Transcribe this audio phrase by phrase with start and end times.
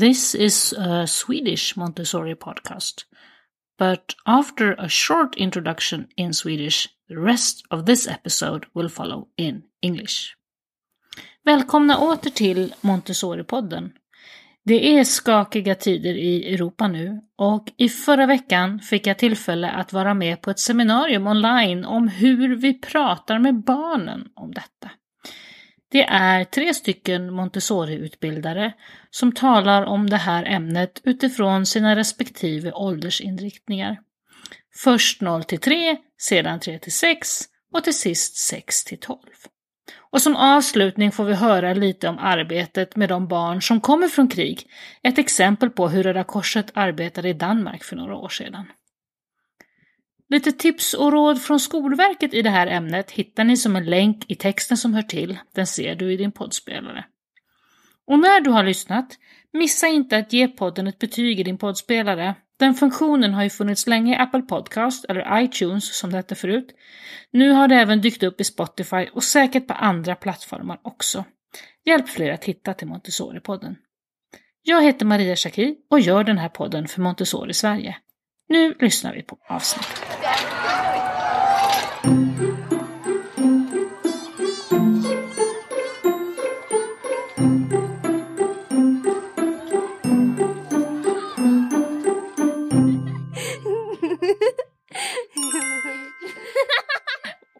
[0.00, 3.04] This is a Swedish Montessori podcast.
[3.78, 9.62] But after a short introduction in Swedish, the rest of this episode will follow in
[9.82, 10.34] English.
[11.44, 13.92] Välkomna åter till Montessori-podden.
[14.64, 19.92] Det är skakiga tider i Europa nu och i förra veckan fick jag tillfälle att
[19.92, 24.90] vara med på ett seminarium online om hur vi pratar med barnen om detta.
[25.94, 28.72] Det är tre stycken Montessori-utbildare
[29.10, 33.96] som talar om det här ämnet utifrån sina respektive åldersinriktningar.
[34.82, 37.28] Först 0 till 3, sedan 3 till 6
[37.72, 39.18] och till sist 6 till 12.
[40.10, 44.28] Och som avslutning får vi höra lite om arbetet med de barn som kommer från
[44.28, 44.66] krig.
[45.02, 48.66] Ett exempel på hur Röda Korset arbetade i Danmark för några år sedan.
[50.30, 54.24] Lite tips och råd från Skolverket i det här ämnet hittar ni som en länk
[54.28, 55.38] i texten som hör till.
[55.54, 57.04] Den ser du i din poddspelare.
[58.06, 59.18] Och när du har lyssnat,
[59.52, 62.34] missa inte att ge podden ett betyg i din poddspelare.
[62.58, 66.74] Den funktionen har ju funnits länge i Apple Podcast, eller iTunes som det hette förut.
[67.30, 71.24] Nu har det även dykt upp i Spotify och säkert på andra plattformar också.
[71.84, 73.74] Hjälp fler att hitta till Montessori-podden.
[74.62, 77.96] Jag heter Maria Schacki och gör den här podden för Montessori Sverige.
[78.48, 79.98] Nu lyssnar vi på avsnittet.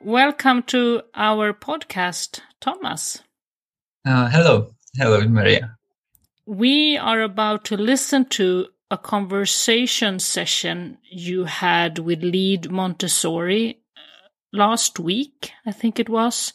[0.00, 3.22] Welcome to our podcast, Thomas.
[4.08, 4.74] Uh, hello.
[4.98, 5.76] Hello, Maria.
[6.46, 14.28] We are about to listen to a conversation session you had with Lead Montessori uh,
[14.52, 16.52] last week, I think it was.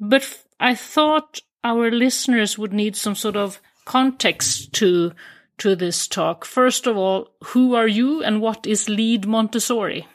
[0.00, 0.26] But
[0.58, 5.12] I thought our listeners would need some sort of context to
[5.58, 6.44] to this talk.
[6.44, 10.06] First of all, who are you and what is Lead Montessori?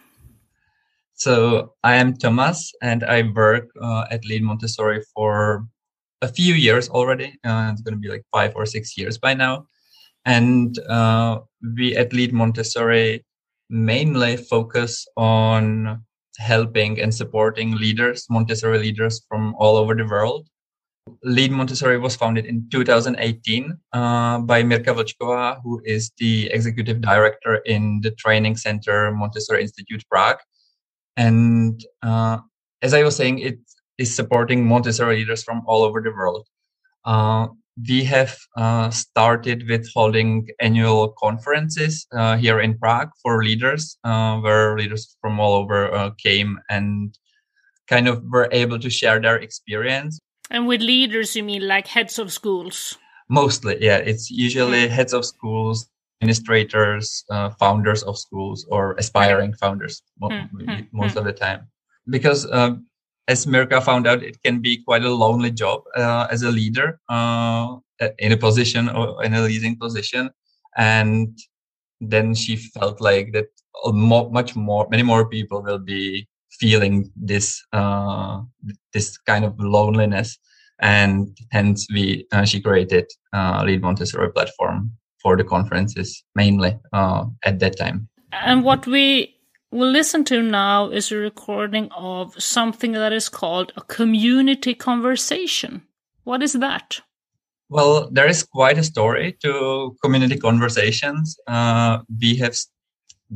[1.13, 5.67] So I am Thomas and I work uh, at Lead Montessori for
[6.21, 7.39] a few years already.
[7.45, 9.67] Uh, it's going to be like five or six years by now.
[10.25, 11.39] And uh,
[11.75, 13.25] we at Lead Montessori
[13.69, 16.03] mainly focus on
[16.37, 20.47] helping and supporting leaders, Montessori leaders from all over the world.
[21.23, 27.55] Lead Montessori was founded in 2018 uh, by Mirka Vlčková, who is the executive director
[27.65, 30.39] in the training center Montessori Institute Prague.
[31.17, 32.37] And uh,
[32.81, 33.59] as I was saying, it
[33.97, 36.47] is supporting Montessori leaders from all over the world.
[37.05, 37.47] Uh,
[37.87, 44.37] we have uh, started with holding annual conferences uh, here in Prague for leaders, uh,
[44.37, 47.17] where leaders from all over uh, came and
[47.87, 50.19] kind of were able to share their experience.
[50.49, 52.97] And with leaders, you mean like heads of schools?
[53.29, 53.97] Mostly, yeah.
[53.97, 55.89] It's usually heads of schools,
[56.21, 60.81] administrators, uh, founders of schools, or aspiring founders mm-hmm.
[60.91, 61.67] most of the time.
[62.07, 62.75] Because uh,
[63.27, 66.99] as Mirka found out, it can be quite a lonely job uh, as a leader
[67.09, 67.77] uh,
[68.19, 70.29] in a position or in a leading position.
[70.75, 71.37] And
[72.01, 73.47] then she felt like that
[73.85, 76.27] much more, many more people will be
[76.59, 78.41] feeling this uh,
[78.93, 80.37] this kind of loneliness,
[80.81, 84.91] and hence we uh, she created uh, Lead Montessori platform
[85.21, 88.07] for the conferences mainly uh, at that time.
[88.31, 89.32] And what we
[89.73, 95.81] we'll listen to now is a recording of something that is called a community conversation.
[96.23, 97.01] What is that?
[97.69, 101.37] Well, there is quite a story to community conversations.
[101.47, 102.55] Uh, we have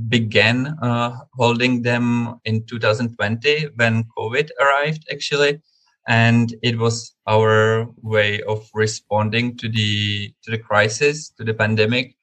[0.10, 5.60] began uh, holding them in 2020 when COVID arrived, actually,
[6.08, 12.16] and it was our way of responding to the to the crisis, to the pandemic,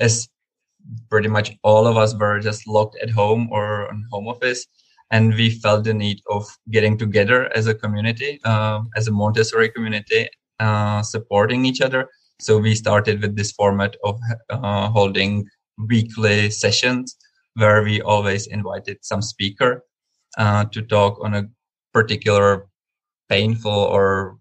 [0.00, 0.28] as
[1.08, 4.66] pretty much all of us were just locked at home or on home office
[5.10, 9.68] and we felt the need of getting together as a community uh, as a montessori
[9.68, 10.28] community
[10.60, 12.08] uh, supporting each other.
[12.40, 14.18] So we started with this format of
[14.50, 15.46] uh, holding
[15.88, 17.16] weekly sessions
[17.54, 19.84] where we always invited some speaker
[20.38, 21.44] uh, to talk on a
[21.92, 22.68] particular
[23.28, 24.38] painful or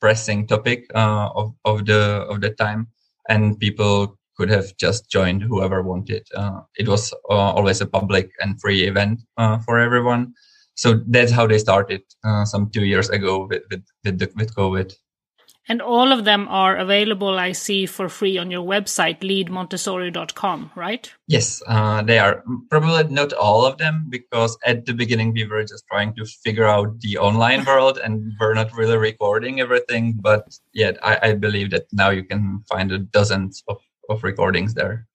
[0.00, 2.88] pressing topic uh, of, of the of the time.
[3.28, 6.26] And people could have just joined whoever wanted.
[6.34, 10.32] Uh, it was uh, always a public and free event uh, for everyone.
[10.76, 14.54] So that's how they started uh, some two years ago with with with, the, with
[14.54, 14.96] COVID.
[15.68, 21.12] And all of them are available, I see, for free on your website, leadmontessori.com, right?
[21.28, 22.42] Yes, uh, they are.
[22.70, 26.66] Probably not all of them, because at the beginning we were just trying to figure
[26.66, 30.18] out the online world and we're not really recording everything.
[30.20, 33.76] But yet, I, I believe that now you can find a dozens of,
[34.10, 35.06] of recordings there.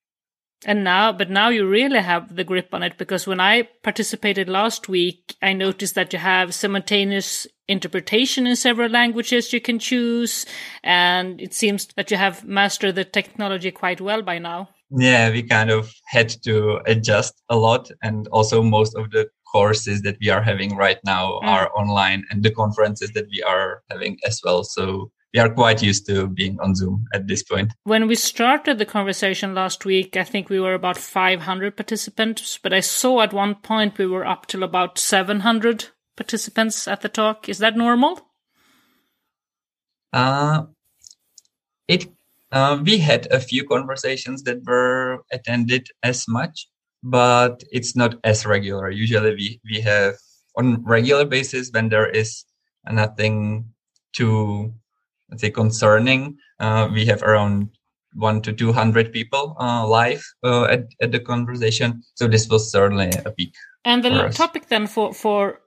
[0.65, 4.49] And now, but now you really have the grip on it because when I participated
[4.49, 10.45] last week, I noticed that you have simultaneous interpretation in several languages you can choose.
[10.83, 14.69] And it seems that you have mastered the technology quite well by now.
[14.89, 17.91] Yeah, we kind of had to adjust a lot.
[18.01, 21.47] And also, most of the courses that we are having right now mm.
[21.47, 24.63] are online and the conferences that we are having as well.
[24.63, 27.73] So we are quite used to being on Zoom at this point.
[27.83, 32.71] When we started the conversation last week, I think we were about 500 participants, but
[32.71, 37.49] I saw at one point we were up till about 700 participants at the talk.
[37.49, 38.21] Is that normal?
[40.13, 40.67] Uh,
[41.89, 42.07] it
[42.53, 46.69] uh, we had a few conversations that were attended as much,
[47.03, 48.89] but it's not as regular.
[48.89, 50.15] Usually, we we have
[50.55, 52.45] on regular basis when there is
[52.89, 53.65] nothing
[54.13, 54.73] too
[55.35, 56.37] let's say concerning.
[56.61, 57.69] Uh, we have around
[58.13, 62.01] one to 200 people uh, live uh, at, at the conversation.
[62.15, 63.53] So this was certainly a peak.
[63.83, 65.59] And the topic then for, for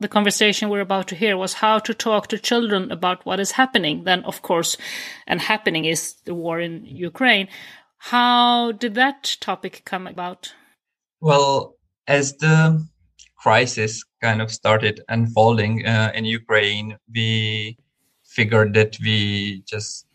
[0.00, 3.52] the conversation we're about to hear was how to talk to children about what is
[3.52, 4.04] happening.
[4.04, 4.78] Then, of course,
[5.26, 7.48] and happening is the war in Ukraine.
[7.98, 10.54] How did that topic come about?
[11.20, 11.76] Well,
[12.08, 12.82] as the
[13.36, 17.76] crisis kind of started unfolding uh, in Ukraine, we
[18.34, 20.06] figured that we just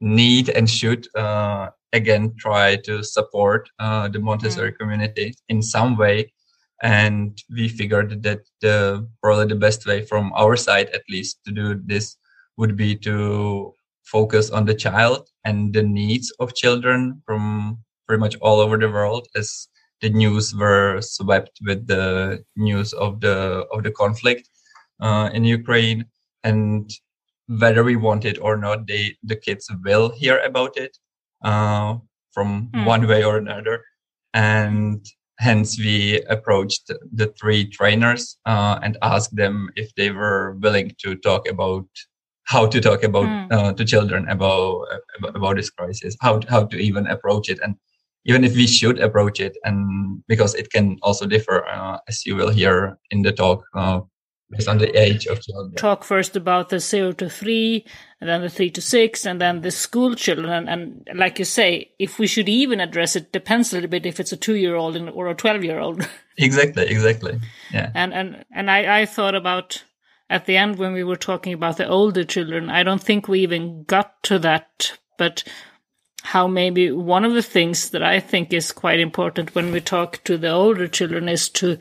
[0.00, 4.78] need and should uh, again try to support uh, the Montessori mm.
[4.78, 6.32] community in some way.
[6.82, 11.52] And we figured that the, probably the best way from our side, at least, to
[11.52, 12.16] do this
[12.56, 13.74] would be to
[14.04, 18.88] focus on the child and the needs of children from pretty much all over the
[18.88, 19.68] world as
[20.00, 24.48] the news were swept with the news of the of the conflict
[25.00, 26.06] uh, in Ukraine
[26.44, 26.90] and
[27.48, 30.96] whether we want it or not, they the kids will hear about it
[31.42, 31.96] uh,
[32.32, 32.86] from mm.
[32.86, 33.84] one way or another,
[34.34, 35.04] and
[35.38, 41.14] hence we approached the three trainers uh, and asked them if they were willing to
[41.16, 41.86] talk about
[42.44, 43.52] how to talk about mm.
[43.52, 44.86] uh, to children about,
[45.22, 47.76] about this crisis, how how to even approach it, and
[48.24, 52.36] even if we should approach it, and because it can also differ, uh, as you
[52.36, 54.00] will hear in the talk uh,
[54.50, 55.74] based on the age of children.
[55.74, 57.84] Talk first about the zero to three,
[58.20, 60.50] and then the three to six, and then the school children.
[60.50, 64.06] And, and like you say, if we should even address it, depends a little bit
[64.06, 66.08] if it's a two-year-old or a twelve-year-old.
[66.38, 67.40] exactly, exactly.
[67.72, 67.90] Yeah.
[67.94, 69.84] And and and I I thought about
[70.30, 72.70] at the end when we were talking about the older children.
[72.70, 75.44] I don't think we even got to that, but
[76.22, 80.22] how maybe one of the things that I think is quite important when we talk
[80.24, 81.78] to the older children is to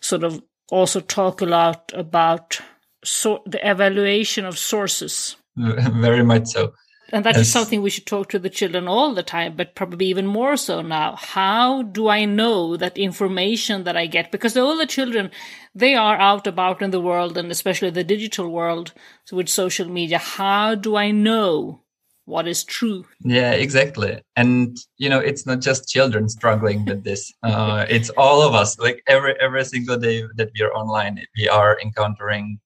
[0.00, 2.60] sort of also talk a lot about
[3.04, 5.36] so the evaluation of sources.
[5.56, 6.72] Very much so.
[7.12, 10.06] And that is something we should talk to the children all the time, but probably
[10.06, 11.14] even more so now.
[11.14, 14.32] How do I know that information that I get?
[14.32, 15.30] Because all the children,
[15.72, 18.92] they are out about in the world and especially the digital world
[19.24, 20.18] so with social media.
[20.18, 21.82] How do I know
[22.26, 23.06] what is true.
[23.20, 24.20] Yeah exactly.
[24.36, 27.32] And you know it's not just children struggling with this.
[27.42, 28.78] Uh, it's all of us.
[28.78, 32.58] Like every every single day that we are online we are encountering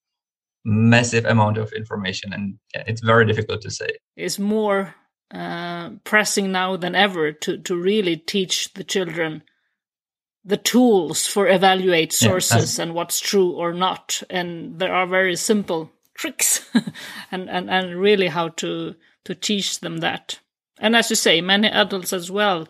[0.64, 2.32] massive amount of information.
[2.32, 3.90] And yeah, it's very difficult to say.
[4.16, 4.94] It's more
[5.32, 9.42] uh, pressing now than ever to to really teach the children
[10.42, 14.22] the tools for evaluate sources yeah, and what's true or not.
[14.30, 16.66] And there are very simple tricks
[17.30, 18.94] and, and and really how to
[19.30, 20.40] to teach them that.
[20.80, 22.66] And as you say, many adults as well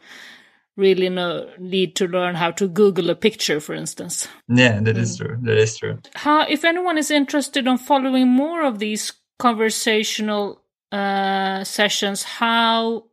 [0.76, 4.28] really know, need to learn how to Google a picture, for instance.
[4.48, 5.26] Yeah, that is mm.
[5.26, 5.38] true.
[5.42, 5.98] That is true.
[6.14, 10.62] How, if anyone is interested in following more of these conversational
[10.92, 13.04] uh, sessions, how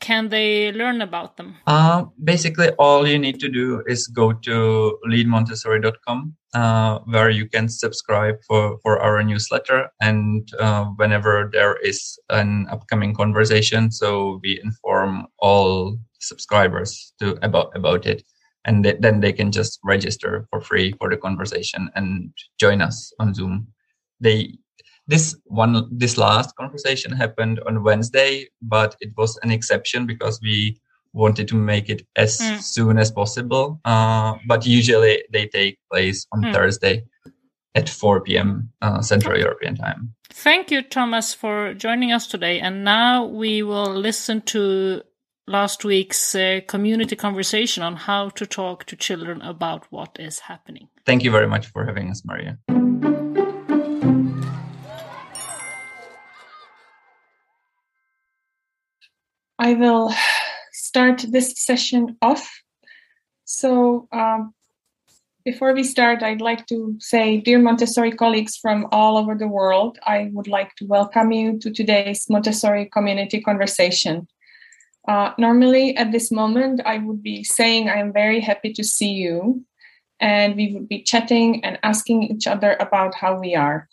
[0.00, 1.56] can they learn about them?
[1.66, 7.68] Uh, basically, all you need to do is go to leadmontessori.com, uh, where you can
[7.68, 9.90] subscribe for, for our newsletter.
[10.00, 17.76] And uh, whenever there is an upcoming conversation, so we inform all subscribers to about
[17.76, 18.22] about it,
[18.64, 23.12] and th- then they can just register for free for the conversation and join us
[23.18, 23.68] on Zoom.
[24.20, 24.58] They
[25.08, 30.78] this one this last conversation happened on wednesday but it was an exception because we
[31.14, 32.62] wanted to make it as mm.
[32.62, 36.52] soon as possible uh, but usually they take place on mm.
[36.52, 37.02] thursday
[37.74, 38.70] at 4 p.m.
[38.82, 40.14] Uh, Central European time.
[40.30, 42.60] Thank you, Thomas, for joining us today.
[42.60, 45.02] And now we will listen to
[45.46, 50.88] last week's uh, community conversation on how to talk to children about what is happening.
[51.06, 52.58] Thank you very much for having us, Maria.
[59.68, 60.10] I will
[60.72, 62.62] start this session off.
[63.44, 64.54] So, um,
[65.44, 69.98] before we start, I'd like to say, dear Montessori colleagues from all over the world,
[70.06, 74.26] I would like to welcome you to today's Montessori community conversation.
[75.06, 79.12] Uh, normally, at this moment, I would be saying I am very happy to see
[79.12, 79.66] you,
[80.18, 83.86] and we would be chatting and asking each other about how we are.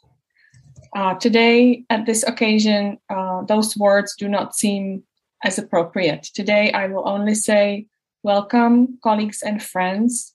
[0.96, 5.04] Uh, today, at this occasion, uh, those words do not seem
[5.44, 6.24] as appropriate.
[6.34, 7.88] Today, I will only say,
[8.24, 10.34] Welcome, colleagues and friends.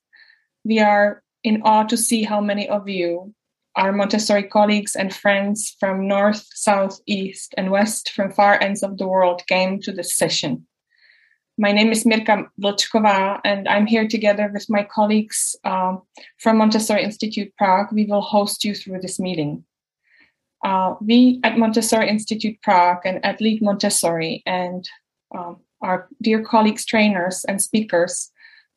[0.65, 3.35] We are in awe to see how many of you,
[3.75, 8.99] our Montessori colleagues and friends from north, south, east, and west, from far ends of
[8.99, 10.67] the world, came to this session.
[11.59, 16.03] My name is Mirka Vlčková, and I'm here together with my colleagues um,
[16.39, 17.93] from Montessori Institute Prague.
[17.93, 19.65] We will host you through this meeting.
[20.65, 24.89] Uh, we at Montessori Institute Prague and at Lead Montessori and
[25.35, 28.31] um, our dear colleagues, trainers, and speakers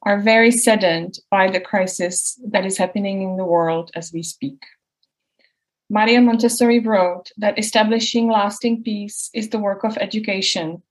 [0.03, 4.63] are very saddened by the crisis that is happening in the world as we speak.
[5.89, 10.81] Maria Montessori wrote that establishing lasting peace is the work of education.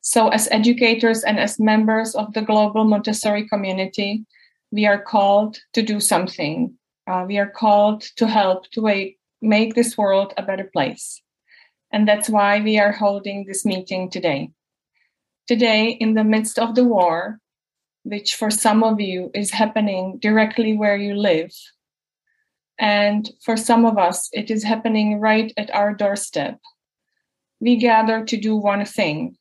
[0.00, 4.24] So, as educators and as members of the global Montessori community,
[4.70, 6.74] we are called to do something.
[7.06, 8.80] Uh, we are called to help to
[9.44, 11.22] make this world a better place.
[11.92, 14.50] And that's why we are holding this meeting today.
[15.46, 17.38] Today, in the midst of the war,
[18.02, 21.52] which for some of you is happening directly where you live,
[22.78, 26.58] and for some of us, it is happening right at our doorstep,
[27.60, 29.36] we gather to do one thing.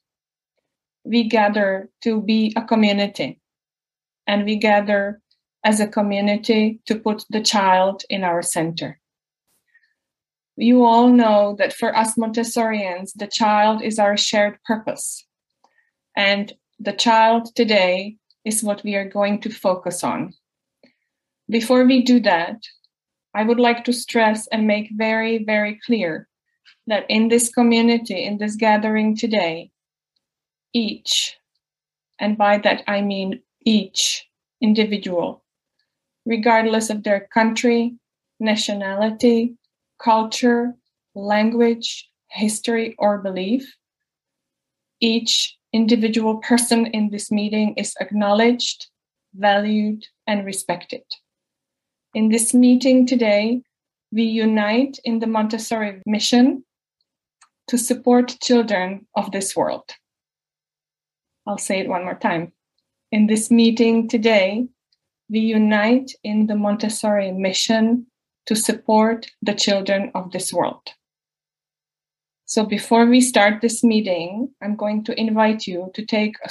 [1.04, 3.42] We gather to be a community,
[4.28, 5.22] and we gather
[5.64, 9.00] as a community to put the child in our center.
[10.56, 15.26] You all know that for us Montessorians, the child is our shared purpose.
[16.16, 20.34] And the child today is what we are going to focus on.
[21.50, 22.58] Before we do that,
[23.34, 26.28] I would like to stress and make very, very clear
[26.86, 29.72] that in this community, in this gathering today,
[30.74, 31.38] each,
[32.20, 34.28] and by that I mean each
[34.62, 35.44] individual,
[36.26, 37.96] regardless of their country,
[38.40, 39.56] nationality,
[40.04, 40.74] culture,
[41.16, 43.76] language, history, or belief,
[45.00, 48.88] each individual person in this meeting is acknowledged,
[49.34, 51.04] valued, and respected.
[52.14, 53.62] In this meeting today,
[54.12, 56.64] we unite in the Montessori mission
[57.68, 59.90] to support children of this world.
[61.48, 62.54] I'll say it one more time.
[63.12, 64.68] In this meeting today,
[65.30, 68.08] we unite in the Montessori mission
[68.46, 70.82] to support the children of this world.
[72.46, 76.50] So before we start this meeting, I'm going to invite you to take a,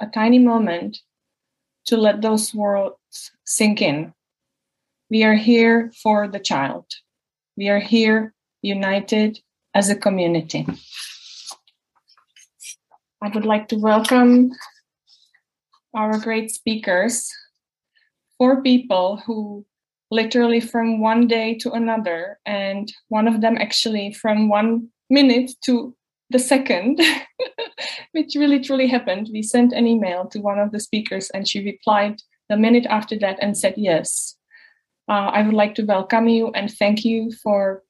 [0.00, 0.98] a tiny moment
[1.86, 4.12] to let those words sink in.
[5.10, 6.86] We are here for the child.
[7.56, 9.40] We are here united
[9.74, 10.66] as a community.
[13.22, 14.52] I would like to welcome
[15.94, 17.28] our great speakers,
[18.38, 19.66] four people who
[20.10, 25.94] literally from one day to another, and one of them actually from one minute to
[26.30, 27.00] the second,
[28.12, 29.28] which really truly happened.
[29.32, 33.18] We sent an email to one of the speakers, and she replied the minute after
[33.18, 34.36] that and said, Yes,
[35.08, 37.82] uh, I would like to welcome you and thank you for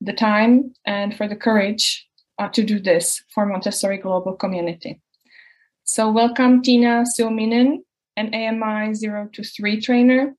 [0.00, 2.06] the time and for the courage
[2.38, 5.00] uh, to do this for Montessori Global Community.
[5.84, 7.78] So, welcome Tina Suominen,
[8.16, 10.34] an AMI 0 to 3 trainer.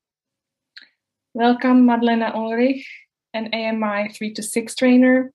[1.35, 2.87] Welcome Madlena Ulrich,
[3.33, 5.33] an AMI 3 to 6 trainer.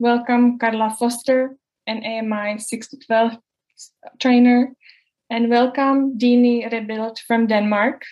[0.00, 3.38] Welcome Carla Foster, an AMI 6 to 12
[4.18, 4.72] trainer.
[5.30, 8.02] And welcome Dini Rebild from Denmark.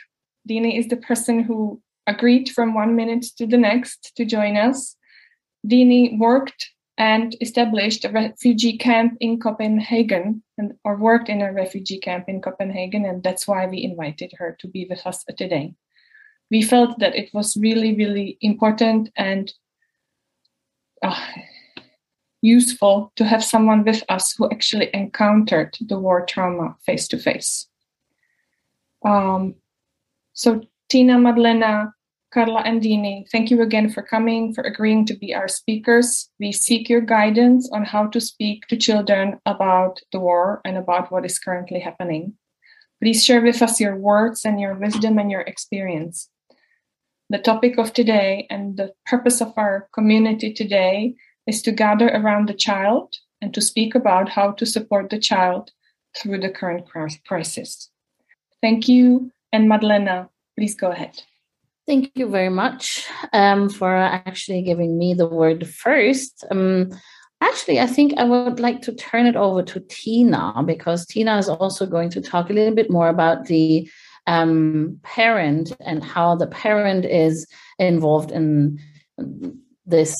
[0.48, 4.94] Dini is the person who agreed from one minute to the next to join us.
[5.66, 11.98] Dini worked and established a refugee camp in Copenhagen and or worked in a refugee
[11.98, 15.74] camp in Copenhagen and that's why we invited her to be with us today.
[16.50, 19.52] We felt that it was really really important and
[21.02, 21.26] uh,
[22.42, 27.66] useful to have someone with us who actually encountered the war trauma face to face.
[30.32, 31.92] So, Tina Madlena
[32.32, 36.30] Carla and Dini, thank you again for coming, for agreeing to be our speakers.
[36.38, 41.10] We seek your guidance on how to speak to children about the war and about
[41.10, 42.34] what is currently happening.
[43.02, 46.28] Please share with us your words and your wisdom and your experience.
[47.30, 51.14] The topic of today and the purpose of our community today
[51.46, 55.70] is to gather around the child and to speak about how to support the child
[56.18, 56.86] through the current
[57.24, 57.88] crisis.
[58.60, 59.30] Thank you.
[59.52, 61.22] And Madlena, please go ahead.
[61.86, 66.44] Thank you very much um, for actually giving me the word first.
[66.50, 66.90] Um,
[67.40, 71.48] actually, I think I would like to turn it over to Tina because Tina is
[71.48, 73.88] also going to talk a little bit more about the
[74.30, 77.48] um, parent and how the parent is
[77.80, 78.78] involved in
[79.86, 80.14] this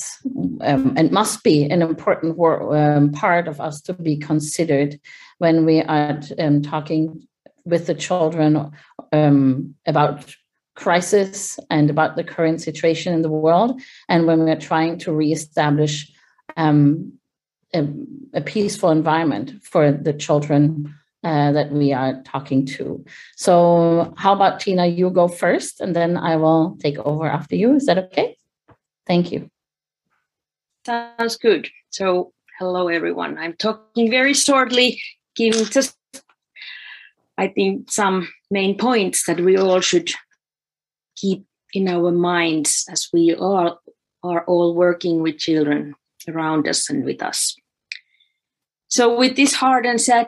[0.61, 4.99] um, and must be an important wor- um, part of us to be considered
[5.37, 7.25] when we are um, talking
[7.63, 8.69] with the children
[9.13, 10.35] um, about
[10.75, 16.11] crisis and about the current situation in the world, and when we're trying to reestablish
[16.57, 17.13] um,
[17.73, 17.87] a,
[18.33, 23.03] a, peaceful environment for the children uh, that we are talking to.
[23.35, 24.87] So, how about Tina?
[24.87, 27.75] You go first, and then I will take over after you.
[27.75, 28.37] Is that okay?
[29.05, 29.49] Thank you.
[30.85, 31.69] Sounds good.
[31.91, 33.37] So, hello everyone.
[33.37, 34.99] I'm talking very shortly,
[35.35, 35.95] giving just,
[37.37, 40.11] I think, some main points that we all should
[41.15, 43.79] keep in our minds as we all
[44.23, 45.95] are all working with children
[46.27, 47.55] around us and with us.
[48.87, 50.27] So, with this hard and sad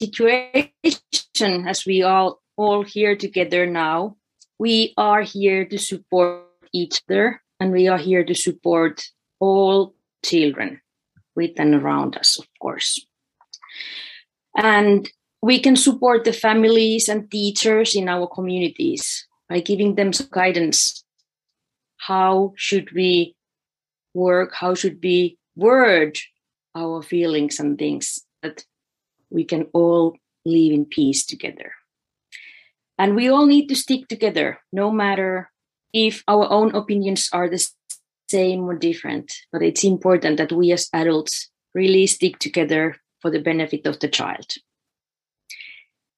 [0.00, 4.16] situation, as we all all here together now,
[4.58, 9.04] we are here to support each other, and we are here to support
[9.40, 10.80] all children
[11.34, 13.06] with and around us, of course.
[14.56, 15.10] And
[15.42, 21.04] we can support the families and teachers in our communities by giving them some guidance.
[21.98, 23.36] How should we
[24.14, 24.54] work?
[24.54, 26.18] How should we word
[26.74, 28.64] our feelings and things that
[29.30, 31.72] we can all live in peace together?
[32.98, 35.50] And we all need to stick together, no matter
[35.92, 37.66] if our own opinions are the
[38.28, 39.32] same or different.
[39.52, 44.08] But it's important that we as adults really stick together for the benefit of the
[44.08, 44.56] child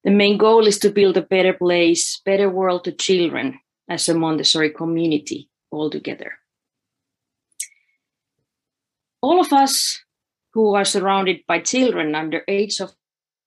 [0.05, 4.15] the main goal is to build a better place, better world to children as a
[4.15, 6.39] Montessori community altogether.
[9.21, 10.03] All of us
[10.55, 12.95] who are surrounded by children under age of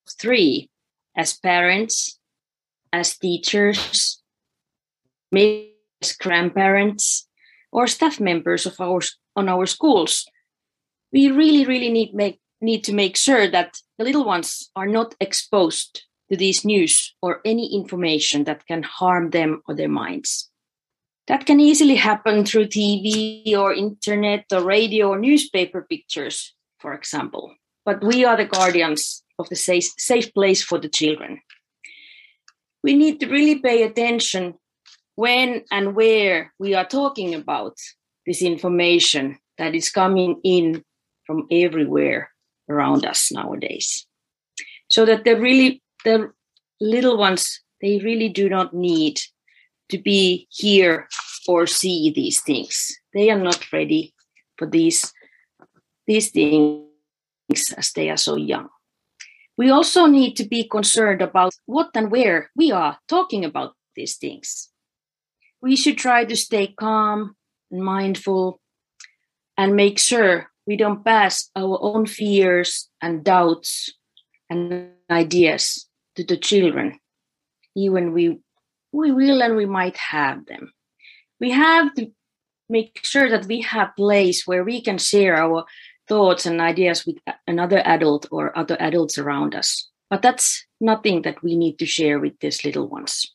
[0.08, 0.70] three,
[1.16, 2.18] as parents,
[2.92, 4.22] as teachers,
[5.30, 7.28] maybe as grandparents,
[7.70, 9.00] or staff members of our
[9.34, 10.26] on our schools,
[11.12, 15.14] we really, really need make need to make sure that the little ones are not
[15.20, 20.50] exposed to these news or any information that can harm them or their minds.
[21.26, 27.54] That can easily happen through TV or internet or radio or newspaper pictures, for example.
[27.84, 31.40] But we are the guardians of the safe, safe place for the children.
[32.82, 34.54] We need to really pay attention
[35.14, 37.76] when and where we are talking about
[38.26, 40.82] this information that is coming in
[41.26, 42.30] from everywhere
[42.68, 44.06] around us nowadays.
[44.88, 46.32] So that they really the
[46.80, 49.20] little ones they really do not need
[49.88, 51.08] to be here
[51.46, 54.14] or see these things they are not ready
[54.56, 55.12] for these
[56.06, 56.82] these things
[57.76, 58.68] as they are so young
[59.62, 64.16] we also need to be concerned about what and where we are talking about these
[64.16, 64.72] things
[65.62, 67.36] we should try to stay calm
[67.70, 68.60] and mindful
[69.56, 73.92] and make sure we don't pass our own fears and doubts
[74.50, 76.98] and ideas to the children,
[77.76, 78.40] even we
[78.92, 80.72] we will and we might have them.
[81.40, 82.10] We have to
[82.68, 85.64] make sure that we have place where we can share our
[86.08, 89.88] thoughts and ideas with another adult or other adults around us.
[90.10, 93.32] But that's nothing that we need to share with these little ones.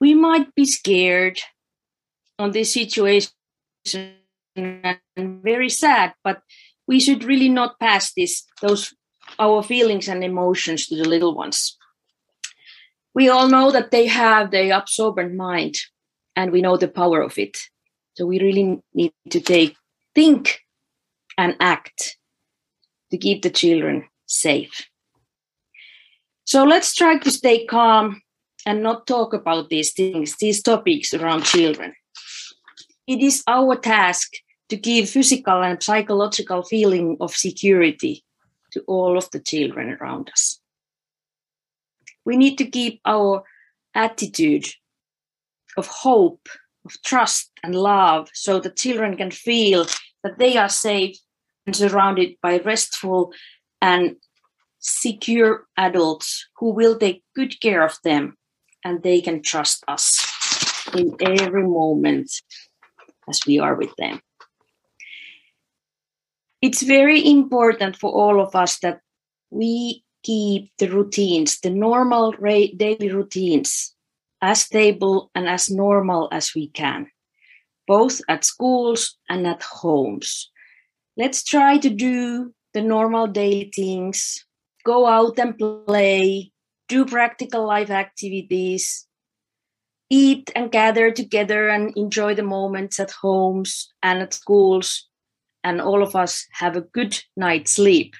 [0.00, 1.40] We might be scared
[2.38, 3.30] on this situation
[4.56, 4.98] and
[5.42, 6.42] very sad, but
[6.86, 8.92] we should really not pass this those
[9.38, 11.78] our feelings and emotions to the little ones.
[13.14, 15.76] We all know that they have the absorbent mind
[16.34, 17.56] and we know the power of it.
[18.14, 19.76] So we really need to take
[20.14, 20.60] think
[21.38, 22.16] and act
[23.10, 24.86] to keep the children safe.
[26.44, 28.20] So let's try to stay calm
[28.66, 31.94] and not talk about these things, these topics around children.
[33.06, 34.32] It is our task
[34.68, 38.24] to give physical and psychological feeling of security
[38.72, 40.60] to all of the children around us.
[42.24, 43.44] We need to keep our
[43.94, 44.66] attitude
[45.76, 46.48] of hope,
[46.84, 49.86] of trust and love, so the children can feel
[50.22, 51.16] that they are safe
[51.66, 53.32] and surrounded by restful
[53.80, 54.16] and
[54.78, 58.36] secure adults who will take good care of them
[58.84, 60.26] and they can trust us
[60.94, 62.30] in every moment
[63.28, 64.20] as we are with them.
[66.60, 69.00] It's very important for all of us that
[69.50, 73.94] we keep the routines, the normal daily routines,
[74.40, 77.08] as stable and as normal as we can,
[77.92, 80.50] both at schools and at homes.
[81.18, 84.46] Let's try to do the normal daily things,
[84.82, 86.52] go out and play,
[86.88, 89.06] do practical life activities,
[90.08, 95.06] eat and gather together and enjoy the moments at homes and at schools,
[95.62, 98.14] and all of us have a good night's sleep.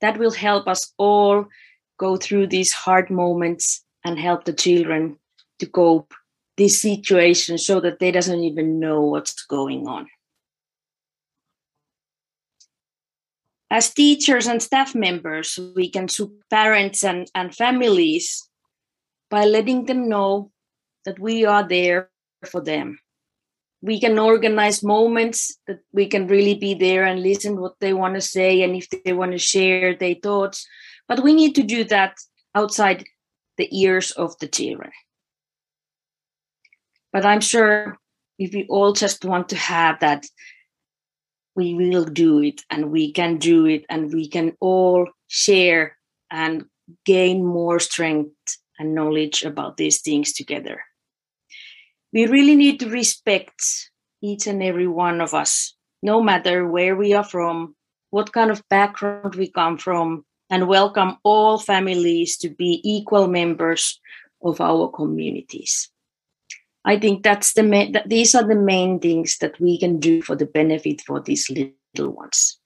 [0.00, 1.46] That will help us all
[2.00, 5.20] go through these hard moments and help the children
[5.60, 6.14] to cope
[6.58, 10.06] this situation so that they doesn't even know what's going on.
[13.70, 18.48] as teachers and staff members, we can support parents and, and families
[19.30, 20.50] by letting them know
[21.04, 22.10] that we are there
[22.46, 22.98] for them.
[23.82, 28.14] We can organize moments that we can really be there and listen what they want
[28.14, 30.66] to say and if they want to share their thoughts.
[31.06, 32.14] But we need to do that
[32.54, 33.04] outside
[33.56, 34.90] the ears of the children.
[37.12, 37.96] But I'm sure
[38.38, 40.26] if we all just want to have that
[41.54, 45.96] we will do it and we can do it and we can all share
[46.30, 46.64] and
[47.04, 48.30] gain more strength
[48.78, 50.82] and knowledge about these things together.
[52.12, 53.90] We really need to respect
[54.22, 57.74] each and every one of us, no matter where we are from,
[58.10, 64.00] what kind of background we come from, and welcome all families to be equal members
[64.42, 65.90] of our communities.
[66.88, 70.22] I think that's the main, that these are the main things that we can do
[70.22, 72.58] for the benefit for these little ones.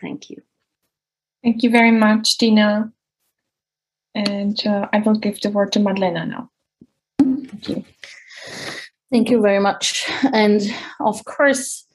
[0.00, 0.40] Thank you.
[1.42, 2.92] Thank you very much, Tina.
[4.14, 6.50] And uh, I will give the word to Madlena now.
[7.18, 7.84] Thank you.
[9.10, 10.08] Thank you very much.
[10.32, 10.62] And
[11.00, 11.86] of course,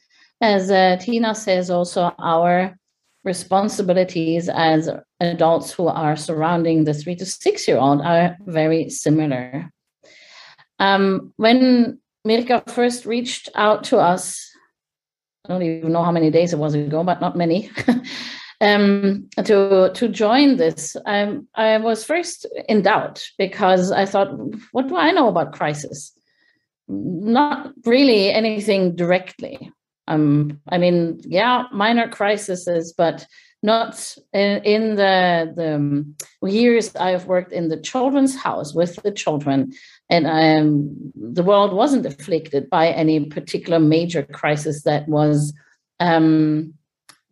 [0.42, 2.76] as uh, Tina says, also our
[3.24, 4.90] responsibilities as
[5.22, 9.72] adults who are surrounding the three to six year old are very similar.
[10.82, 14.50] Um, when Mirka first reached out to us,
[15.46, 17.70] I don't even know how many days it was ago, but not many,
[18.62, 24.36] um, to to join this, I, I was first in doubt because I thought,
[24.72, 26.14] what do I know about crisis?
[26.88, 29.72] Not really anything directly.
[30.08, 33.28] Um, I mean, yeah, minor crises, but
[33.64, 39.12] not in, in the the um, years I've worked in the children's house with the
[39.12, 39.74] children,
[40.10, 45.54] and um, the world wasn't afflicted by any particular major crisis that was
[46.00, 46.74] um,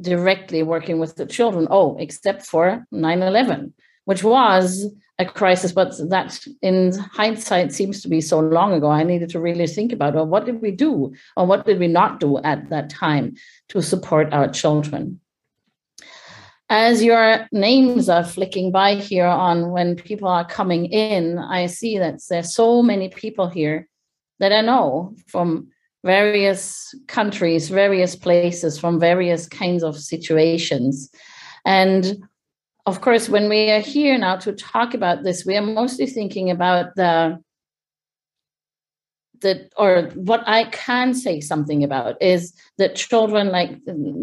[0.02, 1.68] directly working with the children.
[1.70, 3.74] Oh, except for 9/11,
[4.06, 4.86] which was
[5.18, 8.90] a crisis, but that in hindsight seems to be so long ago.
[8.90, 11.88] I needed to really think about, well, what did we do, or what did we
[11.88, 13.36] not do at that time
[13.70, 15.20] to support our children?
[16.70, 21.98] As your names are flicking by here on when people are coming in, I see
[21.98, 23.88] that there's so many people here
[24.40, 25.70] that I know from
[26.04, 31.10] various countries, various places, from various kinds of situations.
[31.66, 32.24] And
[32.86, 36.52] of course, when we are here now to talk about this, we are mostly thinking
[36.52, 37.40] about the
[39.42, 43.72] that or what I can say something about is that children, like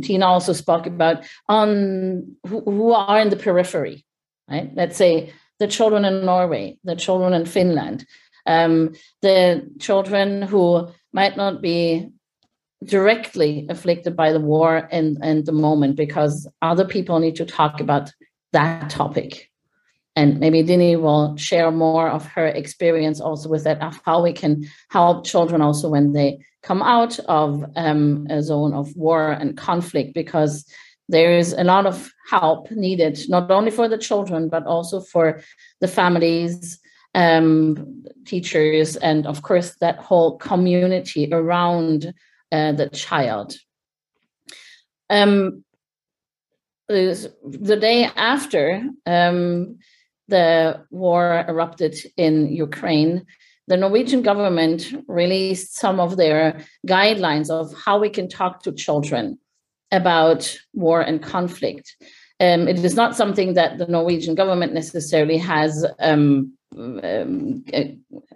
[0.03, 4.05] Tina also spoke about, on who, who are in the periphery,
[4.49, 4.71] right?
[4.75, 8.07] Let's say the children in Norway, the children in Finland,
[8.47, 12.11] um, the children who might not be
[12.85, 17.81] directly afflicted by the war in, in the moment because other people need to talk
[17.81, 18.13] about
[18.53, 19.51] that topic
[20.17, 24.33] and maybe Dini will share more of her experience also with that of how we
[24.33, 29.57] can help children also when they come out of um, a zone of war and
[29.57, 30.67] conflict because
[31.09, 35.41] there is a lot of help needed not only for the children but also for
[35.81, 36.81] the families
[37.15, 42.13] um, teachers and of course that whole community around
[42.53, 43.57] uh, the child.
[45.09, 45.65] Um,
[46.89, 49.79] the day after um,
[50.29, 53.27] the war erupted in Ukraine,
[53.69, 59.39] the Norwegian government released some of their guidelines of how we can talk to children
[59.91, 61.97] about war and conflict.
[62.39, 67.65] Um, it is not something that the Norwegian government necessarily has um, um,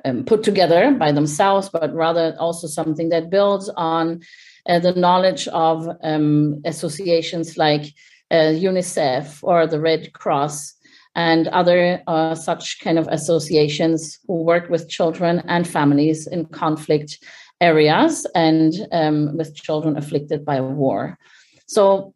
[0.05, 4.21] um, put together by themselves, but rather also something that builds on
[4.67, 7.93] uh, the knowledge of um, associations like
[8.31, 10.75] uh, UNICEF or the Red Cross
[11.15, 17.19] and other uh, such kind of associations who work with children and families in conflict
[17.61, 21.19] areas and um, with children afflicted by war.
[21.67, 22.15] So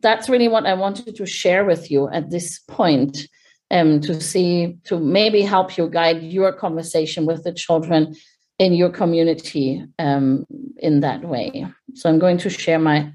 [0.00, 3.28] that's really what I wanted to share with you at this point
[3.70, 8.14] um, to see, to maybe help you guide your conversation with the children
[8.58, 11.66] in your community um, in that way.
[11.94, 13.12] So I'm going to share my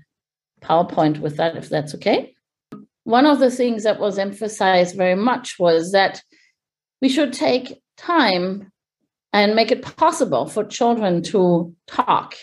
[0.61, 2.35] PowerPoint with that, if that's okay.
[3.07, 6.21] One of the things that was emphasized very much was that
[7.01, 8.69] we should take time
[9.31, 12.35] and make it possible for children to talk,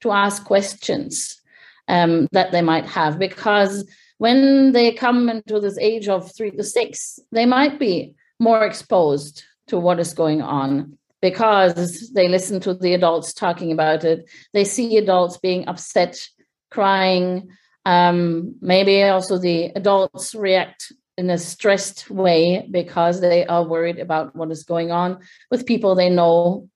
[0.00, 1.40] to ask questions
[1.86, 6.64] um, that they might have, because when they come into this age of three to
[6.64, 12.74] six, they might be more exposed to what is going on because they listen to
[12.74, 14.28] the adults talking about it.
[14.52, 16.26] They see adults being upset,
[16.72, 17.50] crying.
[17.88, 24.36] Um, maybe also the adults react in a stressed way because they are worried about
[24.36, 25.20] what is going on
[25.50, 26.68] with people they know,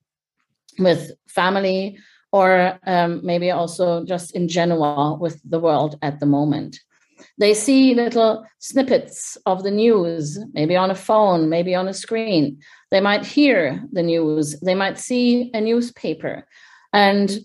[0.78, 1.98] with family,
[2.32, 6.80] or um, maybe also just in general with the world at the moment.
[7.36, 12.58] They see little snippets of the news, maybe on a phone, maybe on a screen.
[12.90, 16.46] They might hear the news, they might see a newspaper.
[16.94, 17.38] And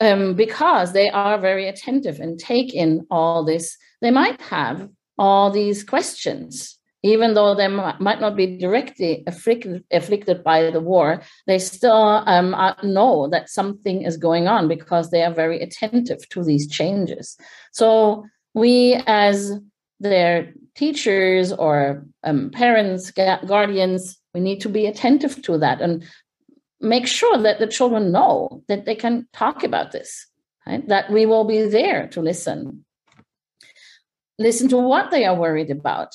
[0.00, 5.50] um, because they are very attentive and take in all this, they might have all
[5.50, 6.78] these questions.
[7.02, 12.56] Even though they might not be directly afflicted, afflicted by the war, they still um,
[12.82, 17.36] know that something is going on because they are very attentive to these changes.
[17.70, 19.52] So we as
[20.00, 26.04] their teachers or um, parents, guardians, we need to be attentive to that and
[26.80, 30.26] make sure that the children know that they can talk about this,
[30.66, 30.86] right?
[30.88, 32.84] that we will be there to listen.
[34.38, 36.12] Listen to what they are worried about.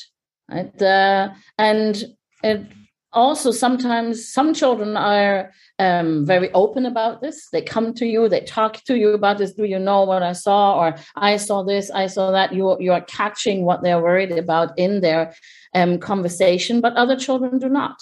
[0.49, 0.81] Right?
[0.81, 2.03] Uh, and
[2.43, 2.67] it,
[3.13, 8.41] also sometimes some children are um, very open about this they come to you they
[8.41, 11.91] talk to you about this do you know what i saw or i saw this
[11.91, 15.33] i saw that you, you are catching what they're worried about in their
[15.75, 18.01] um, conversation but other children do not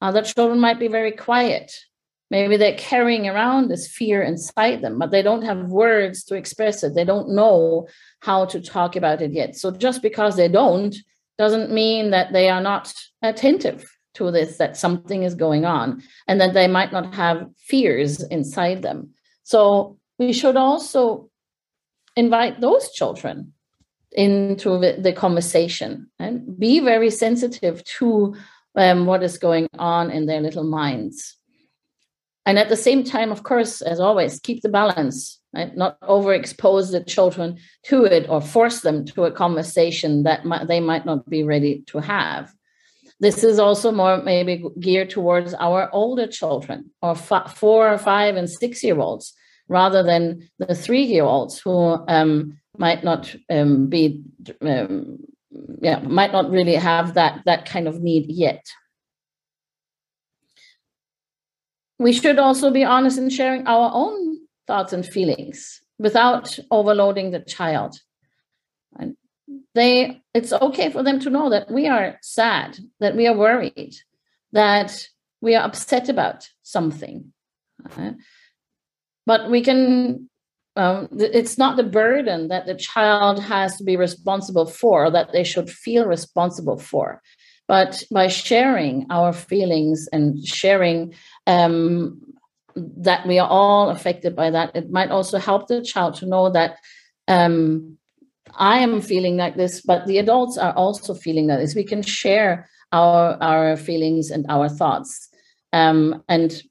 [0.00, 1.72] Uh, other children might be very quiet.
[2.30, 6.82] Maybe they're carrying around this fear inside them but they don't have words to express
[6.82, 6.94] it.
[6.94, 7.86] They don't know
[8.20, 9.56] how to talk about it yet.
[9.56, 10.96] So just because they don't
[11.38, 16.40] doesn't mean that they are not attentive to this, that something is going on, and
[16.40, 19.10] that they might not have fears inside them.
[19.42, 21.30] So we should also
[22.16, 23.52] invite those children
[24.12, 28.34] into the, the conversation and be very sensitive to
[28.76, 31.36] um, what is going on in their little minds.
[32.44, 35.76] And at the same time, of course, as always, keep the balance right?
[35.76, 41.06] Not overexpose the children to it or force them to a conversation that they might
[41.06, 42.52] not be ready to have.
[43.18, 48.36] This is also more maybe geared towards our older children or f- four or five
[48.36, 49.32] and six year olds
[49.68, 54.22] rather than the three year olds who um, might not um, be
[54.60, 55.18] um,
[55.80, 58.64] yeah might not really have that that kind of need yet
[61.98, 67.40] we should also be honest in sharing our own thoughts and feelings without overloading the
[67.40, 67.98] child.
[68.98, 69.16] And
[69.74, 73.94] they it's okay for them to know that we are sad, that we are worried,
[74.52, 75.06] that
[75.40, 77.32] we are upset about something.
[77.96, 78.12] Uh,
[79.24, 80.28] but we can
[80.76, 85.44] um, it's not the burden that the child has to be responsible for, that they
[85.44, 87.22] should feel responsible for.
[87.68, 91.14] But by sharing our feelings and sharing
[91.46, 92.20] um,
[92.76, 94.76] that we are all affected by that.
[94.76, 96.78] It might also help the child to know that
[97.26, 97.96] um,
[98.54, 101.74] I am feeling like this, but the adults are also feeling like this.
[101.74, 105.28] We can share our our feelings and our thoughts,
[105.72, 106.62] um, and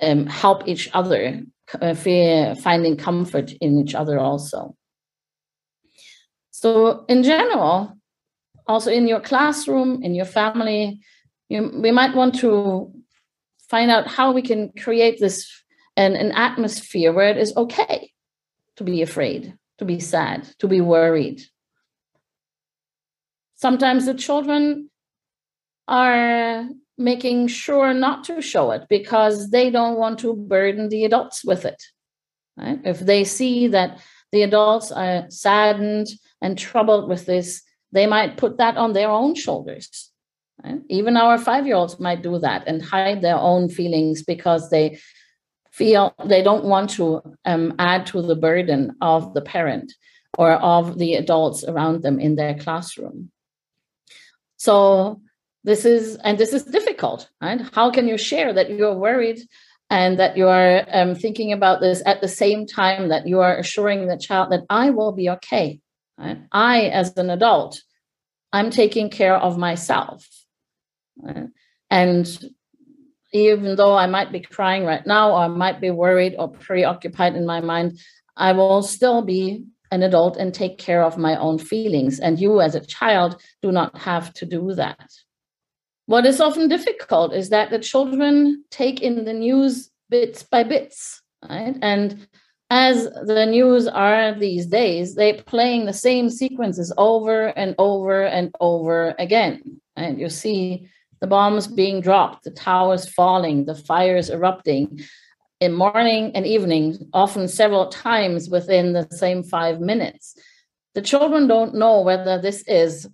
[0.00, 1.42] um, help each other,
[1.80, 4.74] Uh, finding comfort in each other also.
[6.50, 7.96] So, in general,
[8.66, 11.00] also in your classroom, in your family,
[11.48, 12.92] you, we might want to
[13.68, 15.48] find out how we can create this
[15.96, 18.10] an, an atmosphere where it is okay
[18.76, 21.40] to be afraid, to be sad, to be worried.
[23.54, 24.90] Sometimes the children
[25.86, 26.68] are
[27.00, 31.64] making sure not to show it because they don't want to burden the adults with
[31.64, 31.82] it.
[32.56, 32.80] Right?
[32.84, 34.00] If they see that
[34.32, 36.08] the adults are saddened
[36.40, 40.10] and troubled with this, they might put that on their own shoulders
[40.64, 40.80] Right?
[40.88, 44.98] Even our five year olds might do that and hide their own feelings because they
[45.72, 49.92] feel they don't want to um, add to the burden of the parent
[50.36, 53.30] or of the adults around them in their classroom.
[54.56, 55.20] So
[55.64, 57.60] this is and this is difficult, right?
[57.72, 59.40] How can you share that you're worried
[59.90, 63.56] and that you are um, thinking about this at the same time that you are
[63.56, 65.80] assuring the child that I will be okay.
[66.16, 66.38] Right?
[66.52, 67.82] I, as an adult,
[68.52, 70.26] I'm taking care of myself.
[71.20, 71.48] Right?
[71.90, 72.52] And
[73.32, 77.34] even though I might be crying right now, or I might be worried or preoccupied
[77.34, 77.98] in my mind,
[78.36, 82.20] I will still be an adult and take care of my own feelings.
[82.20, 85.10] And you, as a child, do not have to do that.
[86.10, 91.22] What is often difficult is that the children take in the news bits by bits,
[91.48, 91.76] right?
[91.82, 92.26] And
[92.68, 98.52] as the news are these days, they're playing the same sequences over and over and
[98.58, 99.80] over again.
[99.94, 100.88] And you see
[101.20, 105.04] the bombs being dropped, the towers falling, the fires erupting
[105.60, 110.34] in morning and evening, often several times within the same five minutes.
[110.96, 113.06] The children don't know whether this is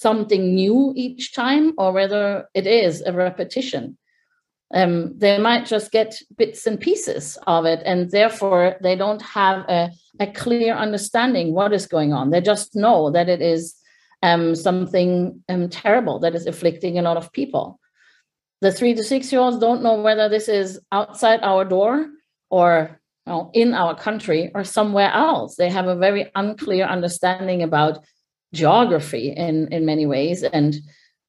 [0.00, 3.98] something new each time or whether it is a repetition.
[4.74, 9.64] Um, they might just get bits and pieces of it, and therefore they don't have
[9.68, 12.30] a, a clear understanding what is going on.
[12.30, 13.74] They just know that it is
[14.22, 17.80] um, something um, terrible that is afflicting a lot of people.
[18.60, 22.08] The three to six year olds don't know whether this is outside our door
[22.50, 25.56] or you know, in our country or somewhere else.
[25.56, 28.04] They have a very unclear understanding about
[28.52, 30.42] geography in, in many ways.
[30.42, 30.76] And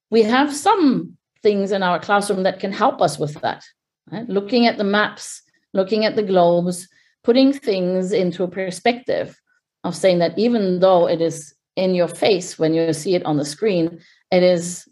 [0.10, 3.64] we have some things in our classroom that can help us with that.
[4.12, 4.28] Right?
[4.28, 5.42] Looking at the maps,
[5.74, 6.88] looking at the globes,
[7.24, 9.40] putting things into a perspective
[9.84, 13.38] of saying that even though it is in your face when you see it on
[13.38, 14.00] the screen,
[14.32, 14.88] it is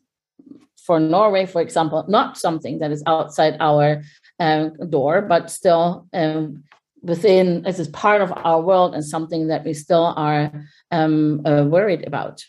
[0.78, 4.04] for Norway, for example, not something that is outside our
[4.40, 6.63] um, door, but still um,
[7.02, 10.52] within this is part of our world and something that we still are
[10.91, 12.45] um, uh, worried about.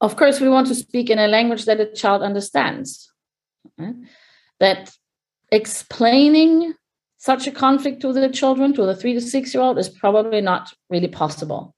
[0.00, 3.12] Of course, we want to speak in a language that a child understands.
[3.76, 3.94] Right?
[4.60, 4.92] That
[5.50, 6.74] explaining
[7.16, 10.40] such a conflict to the children, to the three to six year old, is probably
[10.40, 11.74] not really possible,